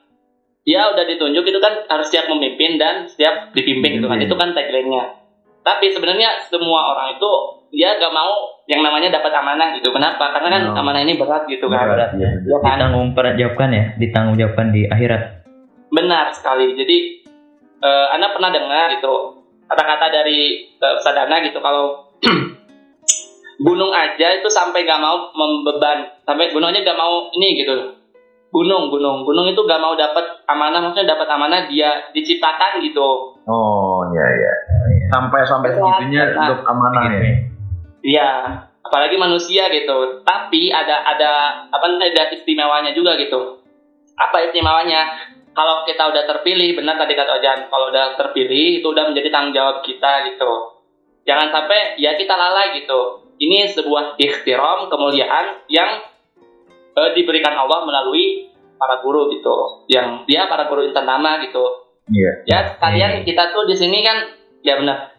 dia 0.64 0.90
udah 0.90 1.06
ditunjuk 1.06 1.44
itu 1.44 1.60
kan 1.60 1.86
harus 1.88 2.08
siap 2.08 2.28
memimpin 2.32 2.80
dan 2.80 3.08
siap 3.12 3.52
dipimpin 3.52 4.00
gitu 4.00 4.08
kan. 4.08 4.20
Itu 4.20 4.36
kan 4.40 4.56
tagline-nya. 4.56 5.19
Tapi 5.60 5.92
sebenarnya 5.92 6.40
semua 6.48 6.96
orang 6.96 7.20
itu 7.20 7.32
dia 7.70 8.00
gak 8.00 8.14
mau 8.16 8.58
yang 8.66 8.82
namanya 8.82 9.20
dapat 9.20 9.30
amanah 9.36 9.76
gitu. 9.78 9.94
Kenapa? 9.94 10.34
Karena 10.34 10.50
kan 10.50 10.62
Oh. 10.74 10.80
amanah 10.82 11.02
ini 11.04 11.20
berat 11.20 11.46
gitu 11.46 11.70
kan. 11.70 11.86
Berat 11.94 12.16
ya. 12.18 12.30
Ya 12.48 12.58
kan? 12.64 12.78
Ditanggung 12.80 13.08
perjawabkan 13.14 13.70
ya, 13.70 13.84
ditanggung 14.00 14.36
jawabkan 14.40 14.74
di 14.74 14.88
akhirat. 14.90 15.46
Benar 15.94 16.32
sekali. 16.34 16.74
Jadi 16.74 16.98
eh, 17.80 18.08
Anda 18.16 18.34
pernah 18.34 18.50
dengar 18.52 18.92
gitu 18.98 19.46
kata-kata 19.70 20.06
dari 20.10 20.66
eh, 20.74 20.94
Ustadz 20.98 21.30
Ana 21.30 21.46
gitu 21.46 21.62
kalau 21.62 22.10
gunung 23.66 23.92
aja 23.92 24.40
itu 24.40 24.48
sampai 24.48 24.88
gak 24.88 25.04
mau 25.04 25.30
membeban 25.36 26.08
sampai 26.24 26.50
gunung 26.56 26.72
aja 26.72 26.80
gak 26.80 26.96
mau 27.00 27.28
ini 27.36 27.60
gitu 27.60 27.76
gunung 28.50 28.90
gunung 28.90 29.28
gunung 29.28 29.46
itu 29.46 29.62
gak 29.68 29.84
mau 29.84 29.94
dapat 29.94 30.42
amanah 30.48 30.80
maksudnya 30.82 31.14
dapat 31.14 31.28
amanah 31.30 31.68
dia 31.68 32.08
diciptakan 32.16 32.80
gitu 32.82 33.36
Oh 33.50 34.06
iya 34.14 34.26
iya. 34.30 34.54
Sampai 35.10 35.42
sampai 35.46 35.70
segitunya 35.74 36.24
untuk 36.38 36.62
amanah 36.70 37.04
ya. 37.10 37.22
Iya, 38.00 38.32
apalagi 38.86 39.18
manusia 39.20 39.68
gitu. 39.74 40.24
Tapi 40.24 40.70
ada 40.70 41.04
ada 41.04 41.32
apa 41.68 41.86
namanya 41.90 42.14
ada 42.14 42.24
istimewanya 42.32 42.92
juga 42.94 43.18
gitu. 43.18 43.66
Apa 44.16 44.50
istimewanya? 44.50 45.30
Kalau 45.50 45.84
kita 45.84 46.08
udah 46.14 46.24
terpilih, 46.24 46.78
benar 46.78 46.96
tadi 46.96 47.18
kata 47.18 47.42
Ojan, 47.42 47.60
kalau 47.68 47.92
udah 47.92 48.16
terpilih 48.16 48.80
itu 48.80 48.88
udah 48.88 49.12
menjadi 49.12 49.28
tanggung 49.34 49.52
jawab 49.52 49.84
kita 49.84 50.30
gitu. 50.32 50.80
Jangan 51.28 51.52
sampai 51.52 52.00
ya 52.00 52.16
kita 52.16 52.32
lalai 52.38 52.80
gitu. 52.80 53.28
Ini 53.40 53.68
sebuah 53.76 54.16
ikhtiram 54.16 54.88
kemuliaan 54.88 55.68
yang 55.68 56.06
eh, 56.96 57.12
diberikan 57.18 57.56
Allah 57.60 57.84
melalui 57.84 58.48
para 58.80 59.04
guru 59.04 59.28
gitu. 59.36 59.84
Yang 59.92 60.30
dia 60.32 60.48
para 60.48 60.72
guru 60.72 60.88
insan 60.88 61.04
nama 61.04 61.44
gitu 61.44 61.90
Iya. 62.10 62.32
ya 62.50 62.60
sekalian 62.74 63.22
kita 63.22 63.54
tuh 63.54 63.70
di 63.70 63.78
sini 63.78 64.02
kan 64.02 64.18
ya 64.64 64.80
benar 64.80 65.14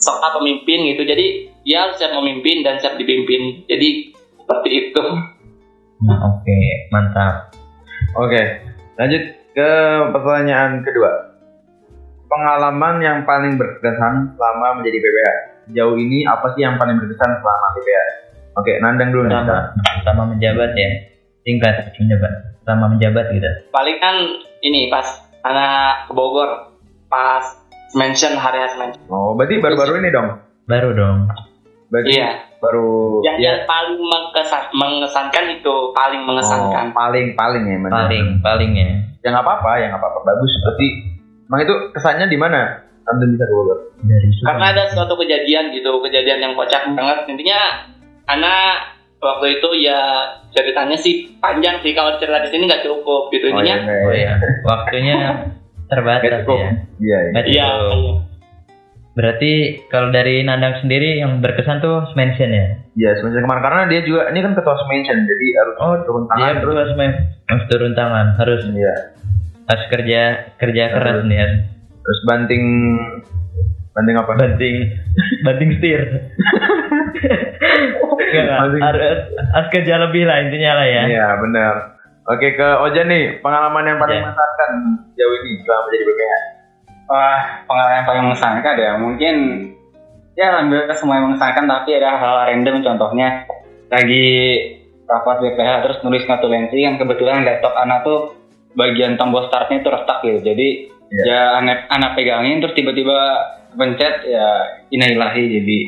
soal 0.00 0.40
pemimpin 0.40 0.96
gitu 0.96 1.04
jadi 1.04 1.26
dia 1.60 1.78
harus 1.84 2.00
siap 2.00 2.16
memimpin 2.16 2.64
dan 2.64 2.80
siap 2.80 2.96
dipimpin 2.96 3.64
jadi 3.68 4.16
seperti 4.40 4.68
itu 4.88 5.04
Nah, 6.00 6.16
oke, 6.32 6.60
mantap. 6.88 7.52
Oke. 8.16 8.42
Lanjut 8.96 9.22
ke 9.52 9.70
pertanyaan 10.16 10.80
kedua. 10.80 11.36
Pengalaman 12.30 13.04
yang 13.04 13.18
paling 13.28 13.60
berkesan 13.60 14.32
selama 14.38 14.80
menjadi 14.80 14.96
BPH. 14.96 15.28
Jauh 15.76 15.96
ini 16.00 16.24
apa 16.24 16.56
sih 16.56 16.64
yang 16.64 16.80
paling 16.80 16.96
berkesan 16.96 17.30
selama 17.42 17.66
BPH? 17.76 18.00
Oke, 18.56 18.72
Nandang 18.80 19.12
dulu 19.12 19.28
nih. 19.28 19.44
Selama, 19.44 19.58
selama 20.00 20.22
menjabat 20.32 20.70
ya, 20.72 20.90
singkat 21.44 21.74
menjabat. 22.00 22.32
Selama 22.64 22.84
menjabat 22.96 23.24
gitu. 23.34 23.50
paling 23.72 23.96
kan 23.98 24.16
ini 24.62 24.92
pas 24.92 25.04
anak 25.42 26.06
ke 26.06 26.12
Bogor 26.12 26.76
pas 27.08 27.42
mention 27.92 28.34
hari 28.34 28.58
hari 28.58 28.74
mention. 28.76 29.02
Oh, 29.08 29.34
berarti 29.34 29.58
baru-baru 29.58 30.00
ini 30.00 30.10
dong. 30.10 30.28
Baru 30.64 30.90
dong. 30.92 31.26
Berarti 31.90 32.14
Iya. 32.14 32.30
baru 32.60 33.18
Yang 33.24 33.36
ya. 33.36 33.44
yang 33.50 33.58
paling 33.64 33.98
mengesan, 33.98 34.62
mengesankan 34.70 35.44
itu 35.50 35.74
paling 35.90 36.22
mengesankan. 36.22 36.92
Oh, 36.92 36.94
paling 36.94 37.26
paling 37.34 37.64
ya 37.64 37.76
benar. 37.80 37.94
Paling 38.06 38.26
paling 38.38 38.70
ya. 38.76 38.88
Ya 39.20 39.28
nggak 39.32 39.44
apa-apa, 39.44 39.70
ya 39.80 39.86
nggak 39.90 40.00
apa-apa. 40.00 40.18
Bagus. 40.22 40.52
Berarti 40.62 40.86
emang 41.48 41.60
itu 41.64 41.74
kesannya 41.90 42.26
di 42.26 42.38
mana? 42.38 42.60
Anda 43.10 43.26
bisa 43.26 43.42
dulu. 43.42 43.74
Dari 44.06 44.28
Karena 44.38 44.66
ada 44.70 44.82
suatu 44.86 45.18
kejadian 45.18 45.74
gitu, 45.74 45.98
kejadian 45.98 46.38
yang 46.38 46.52
kocak 46.54 46.86
banget. 46.94 47.26
Intinya, 47.26 47.58
anak 48.28 48.94
waktu 49.18 49.58
itu 49.58 49.68
ya 49.82 50.00
ceritanya 50.54 50.94
sih 50.94 51.28
panjang 51.42 51.76
sih 51.82 51.92
kalau 51.92 52.16
cerita 52.16 52.40
di 52.40 52.48
sini 52.48 52.64
nggak 52.64 52.86
cukup 52.86 53.28
gitu 53.28 53.50
Oh, 53.50 53.58
intinya. 53.58 53.76
iya, 53.82 54.04
Oh 54.06 54.12
iya. 54.14 54.32
ya, 54.32 54.34
waktunya 54.64 55.16
terbatas 55.90 56.46
cukup. 56.46 56.58
ya. 56.58 56.70
Iya, 56.96 57.18
iya. 57.26 57.42
Iya. 57.44 57.68
Berarti 59.10 59.52
kalau 59.90 60.08
dari 60.08 60.46
Nandang 60.46 60.80
sendiri 60.80 61.18
yang 61.18 61.42
berkesan 61.42 61.82
tuh 61.82 62.14
mention 62.14 62.54
ya. 62.54 62.66
Iya, 62.94 63.10
semenjak 63.18 63.42
kemarin 63.42 63.62
karena 63.62 63.82
dia 63.86 64.00
juga 64.02 64.30
ini 64.30 64.38
kan 64.38 64.54
ketua 64.54 64.74
mention, 64.86 65.18
jadi 65.26 65.46
harus 65.58 65.74
Oh, 65.76 65.94
turun 66.06 66.24
tangan 66.26 66.54
terus. 66.58 66.74
harus 66.78 66.94
harus 67.44 67.64
turun 67.68 67.92
tangan, 67.92 68.26
harus 68.38 68.60
Iya. 68.64 68.94
harus 69.66 69.84
kerja 69.86 70.20
kerja 70.56 70.82
keras 70.90 71.20
Harus. 71.20 71.26
nih 71.26 71.36
ya. 71.36 71.48
Terus 72.00 72.20
banting 72.24 72.64
banting 73.90 74.16
apa? 74.16 74.30
Banting 74.36 74.76
banting 75.42 75.68
setir. 75.76 76.00
Enggak, 78.30 78.46
harus, 78.62 79.16
harus 79.34 79.68
kerja 79.74 79.94
lebih 80.00 80.22
lah 80.22 80.38
intinya 80.40 80.78
lah 80.78 80.86
ya. 80.86 81.02
Iya, 81.08 81.26
benar. 81.42 81.74
Oke, 82.30 82.54
ke 82.54 82.68
Ojan 82.86 83.10
nih, 83.10 83.42
pengalaman 83.42 83.82
yang 83.82 83.98
paling 83.98 84.22
Iya. 84.22 84.24
mengesankan 84.30 84.70
jauh 85.18 85.34
ini 85.34 85.50
selama 85.66 85.82
menjadi 85.82 86.04
BPH. 86.06 86.34
Wah, 87.10 87.40
pengalaman 87.66 87.96
yang 87.98 88.06
paling 88.06 88.22
mengesankan 88.30 88.74
ya. 88.78 88.92
Mungkin 88.94 89.34
ya 90.38 90.44
alhamdulillah 90.54 90.94
semua 90.94 91.18
yang 91.18 91.26
mengesankan 91.26 91.66
tapi 91.66 91.90
ada 91.98 92.16
hal 92.16 92.34
random 92.46 92.86
contohnya 92.86 93.44
lagi 93.90 94.26
rapat 95.10 95.36
BPH 95.42 95.70
terus 95.82 95.98
nulis 96.06 96.22
notulensi 96.24 96.78
yang 96.78 97.02
kebetulan 97.02 97.42
laptop 97.42 97.74
anak 97.74 98.06
tuh 98.06 98.38
bagian 98.78 99.18
tombol 99.18 99.50
startnya 99.50 99.82
itu 99.82 99.90
retak 99.90 100.18
gitu. 100.22 100.38
Jadi 100.54 100.68
Iya. 101.10 101.22
ya 101.26 101.40
anak 101.58 101.90
anak 101.90 102.14
pegangin 102.14 102.62
terus 102.62 102.78
tiba-tiba 102.78 103.18
pencet 103.74 104.22
ya 104.22 104.46
inailahi 104.94 105.58
jadi 105.58 105.78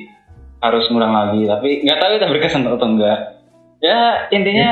harus 0.58 0.90
ngulang 0.90 1.14
lagi 1.14 1.46
tapi 1.46 1.86
nggak 1.86 1.98
tahu 1.98 2.10
itu 2.18 2.26
berkesan 2.26 2.66
atau 2.66 2.78
enggak 2.82 3.18
ya 3.78 4.26
intinya 4.34 4.70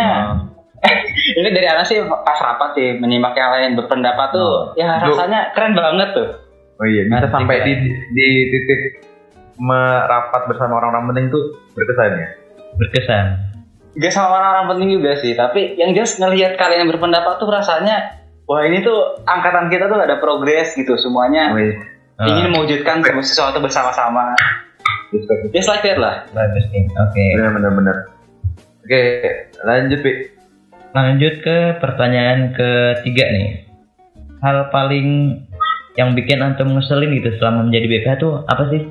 ini 1.38 1.48
dari 1.52 1.66
anak 1.68 1.84
sih 1.84 2.00
pas 2.04 2.38
rapat 2.40 2.70
sih 2.74 2.88
menyimak 2.96 3.36
yang 3.36 3.50
lain 3.52 3.70
berpendapat 3.76 4.32
tuh 4.32 4.72
ya 4.74 5.00
Lu- 5.04 5.12
rasanya 5.12 5.52
keren 5.52 5.76
banget 5.76 6.10
tuh 6.16 6.28
Oh 6.80 6.88
iya, 6.88 7.04
bisa 7.04 7.28
Asik, 7.28 7.36
sampai 7.36 7.56
kan? 7.60 7.66
di 7.68 7.72
di 8.16 8.28
titik 8.48 8.80
merapat 9.60 10.48
bersama 10.48 10.80
orang-orang 10.80 11.12
penting 11.12 11.26
tuh 11.28 11.42
berkesan 11.76 12.10
ya. 12.16 12.28
Berkesan. 12.80 13.24
Gak 14.00 14.12
sama 14.16 14.32
orang-orang 14.32 14.66
penting 14.72 14.88
juga 14.96 15.12
sih, 15.20 15.36
tapi 15.36 15.76
yang 15.76 15.92
jelas 15.92 16.16
ngelihat 16.16 16.56
kalian 16.56 16.88
yang 16.88 16.90
berpendapat 16.96 17.36
tuh 17.36 17.52
rasanya 17.52 18.16
wah 18.48 18.64
ini 18.64 18.80
tuh 18.80 19.20
angkatan 19.28 19.68
kita 19.68 19.92
tuh 19.92 20.00
ada 20.00 20.16
progres 20.24 20.72
gitu 20.72 20.96
semuanya 20.96 21.52
Oh, 21.52 21.60
iya. 21.60 21.76
ingin 22.24 22.48
Oh, 22.48 22.64
mewujudkan 22.64 23.04
sesuatu 23.20 23.60
bersama-sama. 23.60 24.32
Just 25.52 25.68
like 25.68 25.84
that 25.84 26.00
lah. 26.00 26.24
Oke. 26.32 27.24
Benar 27.36 27.60
benar 27.60 27.72
benar. 27.76 27.96
Oke, 28.80 29.02
lanjut, 29.68 30.00
Pi. 30.00 30.12
Lanjut 30.90 31.34
ke 31.40 31.56
pertanyaan 31.78 32.50
ketiga 32.50 33.24
nih. 33.30 33.48
Hal 34.40 34.70
paling 34.70 35.38
yang 35.94 36.14
bikin 36.14 36.40
antum 36.40 36.72
ngeselin 36.72 37.14
gitu 37.14 37.30
selama 37.36 37.68
menjadi 37.68 37.86
BPH 37.88 38.12
tuh 38.18 38.42
apa 38.44 38.66
sih? 38.68 38.82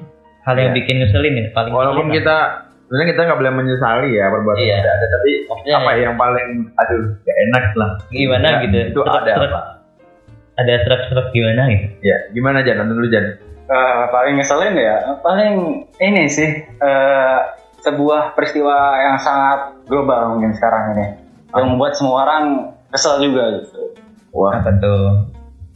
Hal 0.41 0.55
yang 0.55 0.71
Iya. 0.71 0.77
bikin 0.77 0.95
ngeselin 0.97 1.33
gitu 1.35 1.49
paling 1.51 1.71
Walaupun 1.71 2.07
ngeselin 2.07 2.17
kita 2.17 2.37
sebenarnya 2.81 3.07
kita 3.09 3.21
nggak 3.21 3.39
boleh 3.39 3.53
menyesali 3.53 4.09
ya 4.13 4.25
perbuatan 4.29 4.61
Iya. 4.61 4.75
tidak 4.77 4.93
ada, 4.93 5.05
tapi 5.09 5.29
Maksudnya 5.43 5.75
apa 5.75 5.91
yang 5.93 6.15
paling 6.15 6.49
aduh 6.73 7.03
gak 7.19 7.37
enak 7.41 7.65
lah. 7.75 7.91
gimana 8.09 8.47
Ya, 8.47 8.57
gitu? 8.63 8.77
Itu 8.87 9.01
Serak- 9.01 9.17
ada 9.17 9.31
serak- 9.33 9.51
apa? 9.51 9.61
Ada 10.55 10.73
serak-serak 10.77 11.27
gimana 11.29 11.61
gitu? 11.67 11.85
Ya, 12.01 12.17
gimana 12.29 12.57
Jan? 12.61 12.75
Nanti 12.77 12.93
dulu 12.93 13.07
Jan. 13.07 13.25
Eh, 13.69 14.03
paling 14.09 14.33
ngeselin 14.35 14.75
ya, 14.75 14.95
paling 15.19 15.53
ini 15.97 16.23
sih 16.25 16.49
eh, 16.63 17.39
sebuah 17.79 18.33
peristiwa 18.33 18.75
yang 18.99 19.15
sangat 19.17 19.59
global 19.85 20.35
mungkin 20.35 20.51
sekarang 20.51 20.95
ini 20.95 21.05
yang 21.51 21.67
membuat 21.69 21.93
semua 21.93 22.23
orang 22.23 22.43
kesel 22.89 23.17
juga 23.19 23.61
gitu. 23.61 23.81
Wah, 24.31 24.61
tuh? 24.61 25.25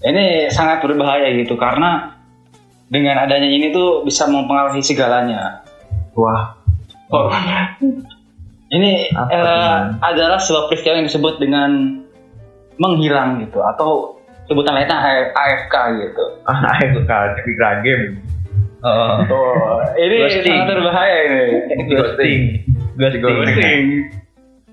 Ini 0.03 0.49
sangat 0.49 0.83
berbahaya 0.83 1.31
gitu 1.33 1.55
karena 1.55 2.13
dengan 2.87 3.17
adanya 3.17 3.47
ini 3.47 3.71
tuh 3.71 4.03
bisa 4.03 4.27
mempengaruhi 4.27 4.83
segalanya. 4.83 5.63
wah. 6.13 6.53
Oh. 7.09 7.29
Ini 8.69 9.13
Apa 9.13 9.29
eh, 9.29 9.37
teman? 9.37 9.81
adalah 10.01 10.37
sebuah 10.37 10.65
peristiwa 10.65 10.97
yang 10.97 11.05
disebut 11.05 11.37
dengan 11.37 12.01
menghilang 12.77 13.37
gitu 13.37 13.61
atau 13.61 14.17
sebutan 14.49 14.73
lainnya 14.73 14.97
AFK 15.29 15.75
gitu. 16.01 16.23
Ah, 16.43 16.73
AFK, 16.73 17.11
Tikra 17.39 17.85
game. 17.85 18.17
Oh, 18.83 19.21
Oh, 19.29 19.77
ini 19.95 20.25
Ghosting. 20.27 20.57
sangat 20.57 20.75
berbahaya 20.75 21.17
ini. 21.23 21.43
ghosting. 21.87 22.39
Ghosting. 22.97 23.21
Ghosting. 23.21 23.85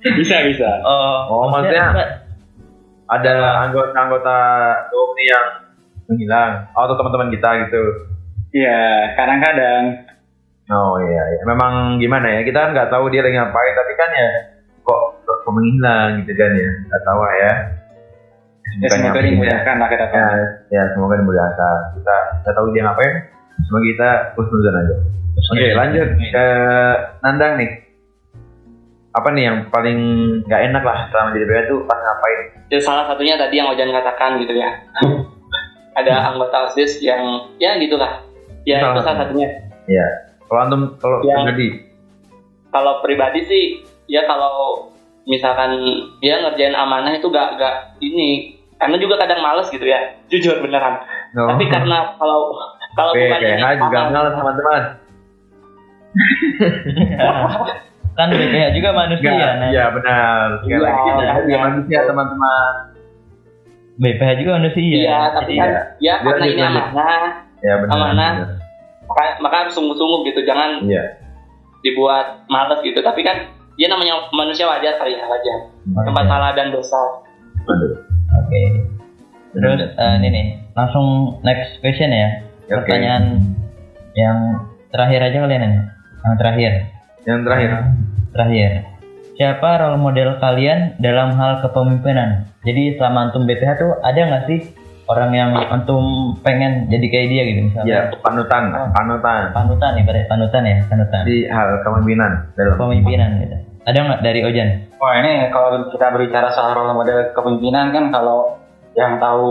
Bisa 0.01 0.37
bisa. 0.49 0.69
Oh, 0.85 1.29
Oh, 1.29 1.47
maksudnya 1.53 1.93
ada 3.11 3.35
anggota-anggota 3.67 4.37
Domi 4.95 5.25
yang 5.27 5.47
menghilang 6.07 6.71
Oh, 6.75 6.87
atau 6.87 6.97
teman-teman 6.99 7.31
kita 7.35 7.49
gitu. 7.67 7.83
Iya, 8.51 9.15
kadang-kadang. 9.15 10.11
Oh 10.71 11.03
iya, 11.03 11.23
iya. 11.35 11.43
memang 11.47 11.99
gimana 11.99 12.31
ya? 12.31 12.41
Kita 12.47 12.59
kan 12.63 12.71
nggak 12.75 12.91
tahu 12.95 13.11
dia 13.11 13.27
lagi 13.27 13.35
ngapain, 13.35 13.75
tapi 13.75 13.93
kan 13.99 14.11
ya 14.15 14.31
kok 14.87 15.03
kok, 15.27 15.39
menghilang 15.51 16.23
gitu 16.23 16.33
kan 16.39 16.51
ya? 16.55 16.71
Nggak 16.87 17.03
tahu 17.03 17.21
lah 17.23 17.35
ya. 17.35 17.53
Ya 18.79 18.87
semoga 18.87 19.19
Bukannya 19.19 19.31
dimudahkan 19.35 19.75
lah 19.83 19.89
kita. 19.91 20.05
Ya, 20.15 20.29
ya 20.71 20.83
semoga 20.95 21.15
dimudahkan. 21.19 21.79
Kita 21.99 22.17
nggak 22.47 22.55
tahu 22.55 22.67
dia 22.71 22.83
ngapain. 22.87 23.15
Semoga 23.67 23.83
kita 23.83 24.09
husnuzon 24.39 24.79
aja. 24.79 24.97
Oke, 25.51 25.67
lanjut 25.75 26.09
ke 26.31 26.47
Nandang 27.23 27.53
nih. 27.59 27.71
Apa 29.11 29.35
nih 29.35 29.43
yang 29.51 29.59
paling 29.69 29.99
nggak 30.47 30.63
enak 30.71 30.83
lah 30.87 31.11
selama 31.11 31.35
jadi 31.35 31.45
BPH 31.45 31.63
tuh 31.67 31.79
pas 31.83 31.99
ngapain? 31.99 32.41
Jadi 32.71 32.83
salah 32.83 33.05
satunya 33.11 33.35
tadi 33.35 33.59
yang 33.59 33.67
Ojan 33.67 33.91
katakan 33.91 34.39
gitu 34.39 34.55
ya. 34.55 34.71
Ada 35.99 36.31
anggota 36.31 36.71
OSIS 36.71 37.03
yang 37.03 37.19
ya 37.59 37.75
gitulah. 37.77 38.23
Ya 38.63 38.79
Salah 38.79 38.95
itu 38.95 39.01
salah 39.03 39.19
satunya. 39.27 39.49
satunya. 39.51 39.91
Ya, 39.91 40.07
kalau 40.47 40.61
antum 40.63 40.83
kalau 40.97 41.17
Ya. 41.27 41.35
pribadi, 41.43 41.69
Kalau 42.71 42.93
pribadi 43.03 43.41
sih 43.43 43.65
ya 44.07 44.23
kalau 44.25 44.87
misalkan 45.27 45.75
dia 46.23 46.39
ngerjain 46.39 46.73
amanah 46.73 47.11
itu 47.11 47.27
gak 47.27 47.59
gak 47.59 47.99
ini 47.99 48.55
karena 48.79 48.97
juga 48.97 49.19
kadang 49.19 49.43
males 49.43 49.67
gitu 49.69 49.83
ya 49.83 49.99
jujur 50.33 50.63
beneran 50.63 51.03
no. 51.35 51.51
tapi 51.51 51.67
karena 51.69 52.15
kalau 52.17 52.55
kalau 52.95 53.13
bukan 53.13 53.43
juga 53.77 53.99
males 54.09 54.33
teman-teman. 54.33 54.83
kan 58.13 58.29
BPH 58.29 58.67
juga 58.73 58.91
manusia. 58.93 59.31
Nah, 59.57 59.69
Iya 59.69 59.85
benar. 59.91 60.47
Sekali 60.61 60.71
Iya, 60.71 60.79
lagi 60.81 61.01
kita 61.01 61.41
juga 61.41 61.59
manusia 61.63 61.99
teman-teman. 62.05 62.73
BPH 63.97 64.31
juga 64.39 64.51
manusia. 64.57 64.83
iya 64.97 65.21
tapi 65.31 65.53
Jadi, 65.53 65.61
kan 65.61 65.71
ya 65.99 66.15
karena 66.19 66.31
Lanjut, 66.33 66.51
ini 66.51 66.63
amanah 66.63 67.23
Ya 67.61 67.75
benar. 67.77 67.93
Amanah. 67.93 68.33
benar. 68.35 68.49
maka, 69.05 69.23
maka 69.39 69.57
harus 69.61 69.75
sungguh-sungguh 69.75 70.21
gitu 70.25 70.41
jangan 70.43 70.81
Iya. 70.83 71.05
dibuat 71.81 72.47
males 72.47 72.81
gitu 72.81 73.01
tapi 73.01 73.21
kan 73.21 73.37
dia 73.75 73.89
namanya 73.89 74.29
manusia 74.31 74.65
wajar 74.65 74.95
kali 74.97 75.13
ya 75.13 75.25
wajar 75.25 75.57
tempat 75.83 76.25
salah 76.27 76.51
dan 76.53 76.69
dosa. 76.71 77.01
Oke. 78.31 78.63
Terus 79.51 79.81
eh, 79.91 80.15
ini 80.17 80.29
nih, 80.31 80.47
langsung 80.73 81.07
next 81.43 81.81
question 81.81 82.09
ya. 82.09 82.47
Oke. 82.71 82.87
Pertanyaan 82.87 83.57
yang 84.15 84.39
terakhir 84.89 85.21
aja 85.25 85.39
kalian 85.41 85.63
ini. 85.65 85.79
Yang 86.21 86.37
terakhir. 86.39 86.73
Yang 87.25 87.41
terakhir. 87.47 87.71
Terakhir. 88.33 88.71
Siapa 89.37 89.69
role 89.81 89.97
model 89.97 90.37
kalian 90.37 91.01
dalam 91.01 91.33
hal 91.33 91.65
kepemimpinan? 91.65 92.53
Jadi 92.61 93.01
selama 93.01 93.29
antum 93.29 93.49
BPH 93.49 93.71
tuh 93.81 93.91
ada 94.05 94.21
nggak 94.21 94.45
sih 94.47 94.61
orang 95.09 95.33
yang 95.33 95.51
antum 95.57 96.37
pengen 96.45 96.93
jadi 96.93 97.07
kayak 97.09 97.29
dia 97.33 97.43
gitu 97.49 97.61
misalnya? 97.73 97.89
Ya 97.89 98.01
panutan, 98.21 98.69
Oh. 98.71 98.89
panutan 98.93 99.49
Panutan 99.51 99.93
ibarat 99.97 100.29
panutan 100.29 100.63
ya, 100.63 100.77
panutan. 100.87 101.23
di 101.25 101.49
hal 101.49 101.81
kepemimpinan 101.83 102.31
dalam. 102.53 102.77
Kepemimpinan 102.77 103.31
gitu. 103.41 103.57
Ada 103.81 103.99
nggak 103.99 104.21
dari 104.21 104.41
Ojan? 104.45 104.69
Wah 105.01 105.15
ini 105.25 105.49
kalau 105.49 105.89
kita 105.89 106.07
berbicara 106.13 106.53
soal 106.53 106.77
role 106.77 106.93
model 106.93 107.33
kepemimpinan 107.33 107.97
kan 107.97 108.05
kalau 108.13 108.61
yang 108.93 109.17
tahu 109.17 109.49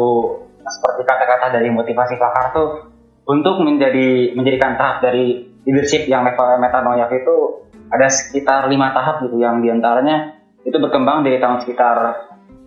seperti 0.62 1.01
kata-kata 1.01 1.49
dari 1.49 1.73
motivasi 1.73 2.13
pakar 2.15 2.53
tuh 2.53 2.93
untuk 3.25 3.58
menjadi 3.65 4.38
menjadikan 4.38 4.77
tahap 4.77 5.01
dari 5.01 5.48
leadership 5.67 6.07
yang 6.07 6.23
level 6.27 6.59
metanoia 6.59 7.09
itu 7.11 7.65
ada 7.89 8.07
sekitar 8.07 8.69
lima 8.69 8.93
tahap 8.93 9.25
gitu 9.25 9.41
yang 9.41 9.59
di 9.59 9.73
antaranya 9.73 10.39
itu 10.63 10.77
berkembang 10.77 11.25
dari 11.25 11.41
tahun 11.41 11.65
sekitar 11.65 11.97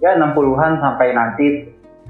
ya 0.03 0.19
60-an 0.19 0.83
sampai 0.83 1.15
nanti 1.15 1.47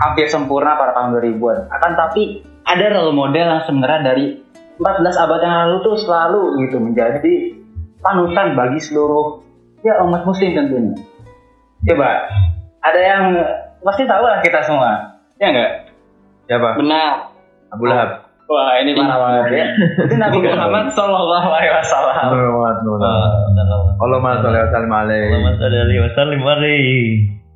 hampir 0.01 0.27
sempurna 0.27 0.81
pada 0.81 0.97
tahun 0.97 1.21
2000-an. 1.21 1.59
Akan 1.69 1.93
tapi 1.95 2.41
ada 2.65 2.89
role 2.97 3.13
model 3.13 3.47
yang 3.53 3.63
sebenarnya 3.69 4.01
dari 4.03 4.41
14 4.81 5.23
abad 5.29 5.41
yang 5.45 5.55
lalu 5.67 5.77
tuh 5.85 5.97
selalu 6.01 6.43
gitu 6.65 6.77
menjadi 6.81 7.35
panutan 8.01 8.57
bagi 8.57 8.81
seluruh 8.81 9.45
ya 9.85 10.01
umat 10.03 10.25
muslim 10.25 10.57
tentunya. 10.57 10.97
Coba 11.87 12.31
ada 12.83 13.01
yang 13.01 13.25
pasti 13.83 14.07
tahu 14.07 14.25
lah 14.25 14.39
kita 14.41 14.63
semua, 14.65 15.19
ya 15.39 15.51
enggak? 15.51 15.71
Siapa? 16.47 16.69
Benar. 16.79 17.13
Abu 17.73 17.85
Lahab. 17.89 18.22
Wah 18.51 18.75
ini 18.83 18.93
parah 18.93 19.17
banget 19.17 19.45
ya. 19.55 19.67
Itu 20.05 20.15
Nabi 20.19 20.39
Muhammad 20.45 20.87
Shallallahu 20.93 21.49
Alaihi 21.49 21.73
Wasallam. 21.73 22.15
Sallim 22.27 22.53
alaihi. 24.93 25.31
Muhammad 25.31 25.55
sallallahu 25.57 25.63
alaihi 25.63 26.01
wasallam 26.03 26.41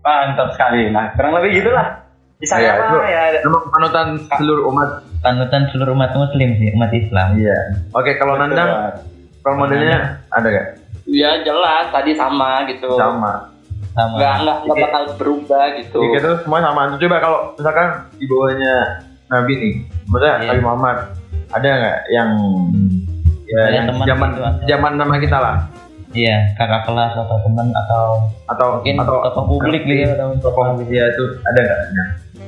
Mantap 0.07 0.49
sekali. 0.55 0.83
Nah 0.94 1.11
kurang 1.18 1.33
lebih 1.42 1.61
gitulah. 1.61 2.07
Bisa 2.37 2.61
Iya, 2.61 2.77
apa 2.77 2.85
itu- 2.92 3.01
ya? 3.09 3.25
Panutan 3.72 4.07
seluruh 4.37 4.68
umat. 4.68 5.01
Panutan 5.25 5.62
seluruh 5.72 5.96
umat 5.96 6.12
muslim 6.12 6.49
sih, 6.61 6.68
umat 6.77 6.92
Islam. 6.92 7.29
Iya. 7.40 7.59
Oke, 7.96 8.12
kalau 8.20 8.37
Nandang 8.37 8.92
role 9.40 9.57
modelnya 9.57 10.20
ada 10.29 10.49
gak? 10.53 10.66
Ya 11.09 11.40
jelas 11.40 11.88
tadi 11.88 12.12
sama 12.12 12.68
gitu. 12.68 12.92
Sama. 12.92 13.49
Sama. 13.96 14.16
Nggak 14.20 14.35
nggak 14.44 14.57
nggak 14.68 14.77
Oke. 14.77 14.85
bakal 14.85 15.03
berubah 15.16 15.64
gitu. 15.81 15.99
Jadi 15.99 16.09
kita 16.20 16.29
semua 16.44 16.61
sama. 16.61 16.81
Coba 17.01 17.16
kalau 17.25 17.38
misalkan 17.57 17.88
di 18.20 18.25
bawahnya 18.29 18.75
Nabi 19.26 19.52
nih, 19.54 19.72
maksudnya 20.06 20.34
Iya. 20.36 20.46
Nabi 20.48 20.60
Muhammad, 20.60 20.96
ada 21.48 21.68
nggak 21.68 21.98
yang 22.08 22.30
ya 23.46 23.62
yang 23.72 23.84
zaman 24.00 24.28
gitu, 24.32 24.42
atau- 24.42 24.64
zaman 24.64 24.92
nama 24.96 25.14
kita 25.16 25.38
lah 25.38 25.56
Iya, 26.08 26.56
kakak 26.56 26.86
kelas 26.86 27.12
atau 27.14 27.36
teman 27.40 27.68
atau 27.68 28.04
atau 28.46 28.66
mungkin 28.74 28.94
atau 28.98 29.20
tokoh 29.22 29.42
publik 29.52 29.84
gitu 29.84 30.08
atau 30.08 30.32
tokoh 30.40 30.64
ya 30.86 31.04
itu 31.06 31.24
ada 31.44 31.60
nggak? 31.60 31.80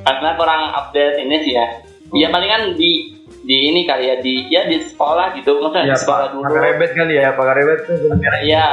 Karena 0.00 0.30
kurang 0.34 0.62
update 0.72 1.20
ini 1.20 1.36
sih 1.42 1.52
ya. 1.52 1.66
Ya 2.10 2.32
paling 2.32 2.48
kan 2.48 2.62
di 2.72 3.12
di 3.44 3.56
ini 3.68 3.84
kali 3.84 4.08
ya 4.08 4.16
di 4.16 4.48
ya 4.48 4.64
di 4.64 4.80
sekolah 4.80 5.36
gitu 5.36 5.58
maksudnya 5.58 5.84
Ya 5.84 5.92
di 5.92 6.00
sekolah 6.00 6.24
Pak, 6.24 6.32
dulu. 6.32 6.44
pakai 6.46 6.62
rebet 6.64 6.90
kali 6.92 7.14
ya, 7.14 7.28
pakai 7.34 7.54
rebet 7.54 7.78
tuh. 7.84 7.96
Iya. 8.40 8.68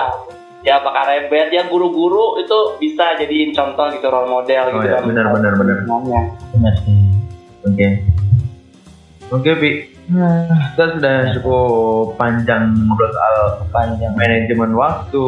Ya 0.63 0.75
pakai 0.79 1.03
rebet 1.19 1.47
ya 1.51 1.63
guru-guru 1.65 2.39
itu 2.39 2.57
bisa 2.79 3.19
jadiin 3.19 3.51
contoh 3.51 3.91
gitu 3.91 4.07
role 4.07 4.31
model 4.31 4.63
Oh 4.65 4.73
gitu 4.75 4.87
ya, 4.87 4.97
kan. 4.97 5.03
benar 5.05 5.25
benar 5.29 5.51
benar. 5.55 5.77
Benar 6.55 6.73
sih. 6.79 6.95
Oke. 7.65 7.87
Oke, 9.33 9.51
Pi. 9.57 9.71
Kita 10.05 10.85
sudah 11.01 11.33
cukup 11.33 12.13
panjang 12.13 12.77
ngobrol 12.77 13.09
soal 13.09 13.65
Panjang. 13.73 14.13
manajemen 14.13 14.77
waktu, 14.77 15.27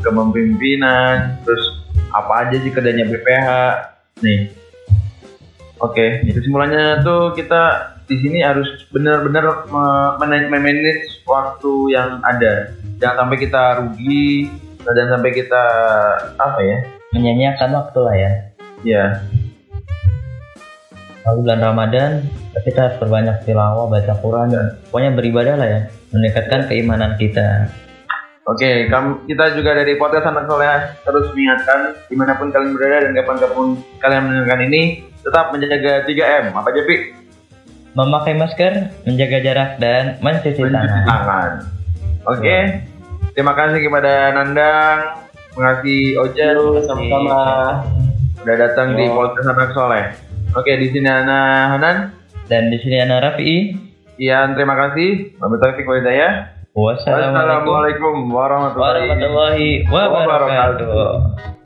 kepemimpinan, 0.00 1.36
terus 1.44 1.84
apa 2.08 2.48
aja 2.48 2.56
sih 2.56 2.72
kerjanya 2.72 3.04
BPH. 3.04 3.48
Nih. 4.24 4.48
Oke, 5.76 6.24
kesimpulannya 6.24 7.04
tuh 7.04 7.36
kita 7.36 7.92
di 8.08 8.16
sini 8.16 8.40
harus 8.40 8.88
benar-benar 8.88 9.68
me- 9.68 10.12
manage 10.16 10.48
manage 10.48 11.04
waktu 11.28 11.72
yang 11.92 12.24
ada. 12.24 12.72
Jangan 12.96 13.28
sampai 13.28 13.36
kita 13.36 13.62
rugi, 13.84 14.48
jangan 14.80 15.20
sampai 15.20 15.30
kita 15.36 15.64
apa 16.40 16.60
ya? 16.64 16.76
Menyanyiakan 17.12 17.70
waktu 17.76 17.98
lah 18.00 18.16
ya. 18.16 18.30
Ya, 18.84 19.04
Lalu 21.24 21.38
bulan 21.40 21.60
Ramadan 21.62 22.10
kita 22.60 22.78
harus 22.80 22.96
perbanyak 22.98 23.36
tilawah, 23.44 23.88
baca 23.88 24.12
Quran, 24.20 24.48
pokoknya 24.88 25.10
beribadah 25.12 25.54
lah 25.56 25.68
ya, 25.68 25.80
meningkatkan 26.12 26.68
keimanan 26.68 27.16
kita. 27.16 27.68
Oke, 28.44 28.92
kam- 28.92 29.24
kita 29.24 29.56
juga 29.56 29.72
dari 29.72 29.96
podcast 29.96 30.28
anak 30.28 30.44
soleh 30.44 30.68
terus 31.00 31.32
mengingatkan 31.32 31.96
di 32.04 32.14
mana 32.14 32.36
pun 32.36 32.52
kalian 32.52 32.76
berada 32.76 33.08
dan 33.08 33.16
kapan 33.16 33.36
pun 33.50 33.66
kalian 33.98 34.22
mendengarkan 34.22 34.60
ini 34.68 34.82
tetap 35.24 35.48
menjaga 35.48 36.04
3M. 36.04 36.52
Apa 36.52 36.68
aja, 36.68 36.82
Pi? 36.84 36.96
Memakai 37.96 38.34
masker, 38.36 38.72
menjaga 39.08 39.38
jarak 39.40 39.70
dan 39.80 40.20
mencuci 40.20 40.60
Mencuci 40.60 40.76
tangan. 40.76 41.04
tangan. 41.08 41.50
Oke, 42.26 42.56
terima 43.32 43.56
kasih 43.56 43.80
kepada 43.80 44.12
Nandang, 44.36 44.98
terima 45.48 45.64
kasih 45.72 46.00
Ojan 46.20 46.56
Sama-sama. 46.84 47.40
udah 48.44 48.56
datang 48.60 48.92
di 48.92 49.08
podcast 49.08 49.48
anak 49.48 49.70
soleh. 49.72 50.04
Oke, 50.54 50.70
di 50.78 50.86
sini 50.94 51.10
Ana 51.10 51.74
Hanan. 51.74 52.14
Dan 52.46 52.70
di 52.70 52.78
sini 52.78 53.02
Ana 53.02 53.18
Rafi'i. 53.18 53.74
Ian, 54.22 54.54
terima 54.54 54.78
kasih. 54.78 55.34
Wabillahi 55.42 55.62
taufiq 55.66 55.86
walhidayah. 55.90 56.32
Wassalamualaikum 56.74 57.74
Wassalamualaikum 57.74 58.14
warahmatullahi 58.30 59.10
warahmatullahi 59.10 59.82
wabarakatuh. 59.90 61.63